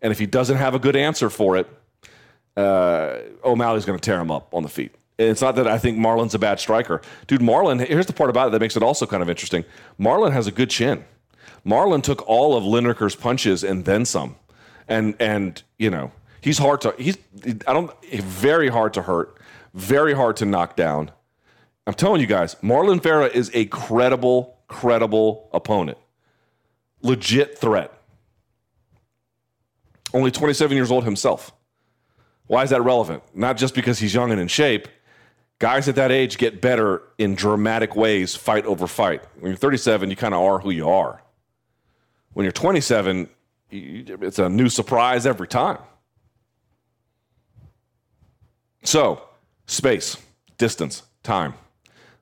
And 0.00 0.12
if 0.12 0.20
he 0.20 0.26
doesn't 0.26 0.58
have 0.58 0.74
a 0.74 0.78
good 0.78 0.94
answer 0.94 1.30
for 1.30 1.56
it, 1.56 1.66
uh, 2.56 3.18
O'Malley's 3.42 3.84
going 3.84 3.98
to 3.98 4.04
tear 4.04 4.20
him 4.20 4.30
up 4.30 4.54
on 4.54 4.62
the 4.62 4.68
feet. 4.68 4.94
And 5.18 5.28
it's 5.28 5.40
not 5.40 5.56
that 5.56 5.66
I 5.66 5.78
think 5.78 5.98
Marlon's 5.98 6.34
a 6.34 6.38
bad 6.38 6.60
striker. 6.60 7.00
Dude, 7.26 7.40
Marlon, 7.40 7.84
here's 7.84 8.06
the 8.06 8.12
part 8.12 8.30
about 8.30 8.48
it 8.48 8.50
that 8.52 8.60
makes 8.60 8.76
it 8.76 8.82
also 8.84 9.06
kind 9.06 9.22
of 9.22 9.28
interesting. 9.28 9.64
Marlon 9.98 10.32
has 10.32 10.46
a 10.46 10.52
good 10.52 10.70
chin. 10.70 11.04
Marlon 11.66 12.02
took 12.02 12.26
all 12.28 12.56
of 12.56 12.62
Lineker's 12.62 13.16
punches 13.16 13.64
and 13.64 13.84
then 13.84 14.04
some. 14.04 14.36
And 14.86 15.16
and 15.18 15.60
you 15.78 15.90
know, 15.90 16.12
he's 16.40 16.58
hard 16.58 16.80
to 16.82 16.94
he's 16.96 17.18
I 17.66 17.72
don't 17.72 17.92
very 18.04 18.68
hard 18.68 18.94
to 18.94 19.02
hurt, 19.02 19.38
very 19.74 20.14
hard 20.14 20.36
to 20.36 20.46
knock 20.46 20.76
down. 20.76 21.10
I'm 21.86 21.94
telling 21.94 22.20
you 22.20 22.26
guys, 22.26 22.54
Marlon 22.56 23.02
Vera 23.02 23.26
is 23.26 23.50
a 23.54 23.66
credible, 23.66 24.58
credible 24.68 25.48
opponent. 25.52 25.98
Legit 27.02 27.58
threat. 27.58 27.92
Only 30.12 30.30
27 30.30 30.76
years 30.76 30.90
old 30.90 31.04
himself. 31.04 31.52
Why 32.46 32.62
is 32.62 32.70
that 32.70 32.82
relevant? 32.82 33.22
Not 33.34 33.56
just 33.56 33.74
because 33.74 33.98
he's 33.98 34.14
young 34.14 34.30
and 34.30 34.40
in 34.40 34.48
shape 34.48 34.88
guys 35.58 35.88
at 35.88 35.96
that 35.96 36.12
age 36.12 36.38
get 36.38 36.60
better 36.60 37.02
in 37.18 37.34
dramatic 37.34 37.96
ways 37.96 38.34
fight 38.34 38.64
over 38.64 38.86
fight. 38.86 39.22
When 39.40 39.50
you're 39.50 39.56
37, 39.56 40.10
you 40.10 40.16
kind 40.16 40.34
of 40.34 40.40
are 40.40 40.58
who 40.58 40.70
you 40.70 40.88
are. 40.88 41.22
When 42.32 42.44
you're 42.44 42.52
27, 42.52 43.28
it's 43.70 44.38
a 44.38 44.48
new 44.48 44.68
surprise 44.68 45.26
every 45.26 45.48
time. 45.48 45.78
So, 48.84 49.22
space, 49.66 50.16
distance, 50.56 51.02
time. 51.22 51.54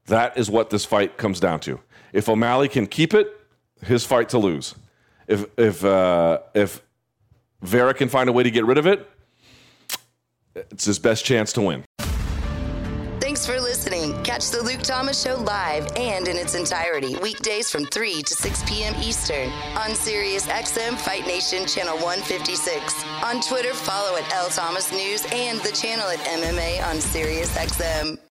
That 0.07 0.37
is 0.39 0.51
what 0.51 0.71
this 0.71 0.85
fight 0.85 1.17
comes 1.17 1.39
down 1.39 1.61
to. 1.61 1.81
If 2.13 2.29
O'Malley 2.29 2.69
can 2.69 2.87
keep 2.87 3.13
it, 3.13 3.36
his 3.83 4.05
fight 4.05 4.29
to 4.31 4.39
lose. 4.39 4.75
If 5.27 5.47
if 5.59 5.85
uh, 5.85 6.41
if 6.55 6.83
Vera 7.63 7.95
can 7.95 8.09
find 8.09 8.29
a 8.29 8.33
way 8.33 8.43
to 8.43 8.51
get 8.51 8.65
rid 8.65 8.79
of 8.79 8.87
it, 8.87 9.09
it's 10.55 10.85
his 10.85 10.99
best 10.99 11.25
chance 11.25 11.53
to 11.55 11.63
win. 11.63 11.85
Thanks 13.21 13.45
for 13.45 13.61
listening. 13.61 14.23
Catch 14.23 14.51
the 14.51 14.63
Luke 14.63 14.83
Thomas 14.83 15.23
Show 15.23 15.35
live 15.35 15.87
and 15.97 16.27
in 16.27 16.37
its 16.37 16.55
entirety 16.55 17.17
weekdays 17.17 17.71
from 17.71 17.85
3 17.85 18.23
to 18.23 18.35
6 18.35 18.63
p.m. 18.71 18.95
Eastern 19.03 19.51
on 19.77 19.95
Sirius 19.95 20.47
XM 20.47 20.97
Fight 20.97 21.27
Nation 21.27 21.67
Channel 21.67 21.97
156. 21.97 23.05
On 23.25 23.43
Twitter, 23.43 23.75
follow 23.75 24.17
at 24.17 24.33
L 24.33 24.49
Thomas 24.49 24.91
News 24.91 25.27
and 25.33 25.61
the 25.61 25.73
channel 25.73 26.09
at 26.09 26.19
MMA 26.21 26.83
on 26.89 26.99
Sirius 27.01 27.55
XM. 27.59 28.17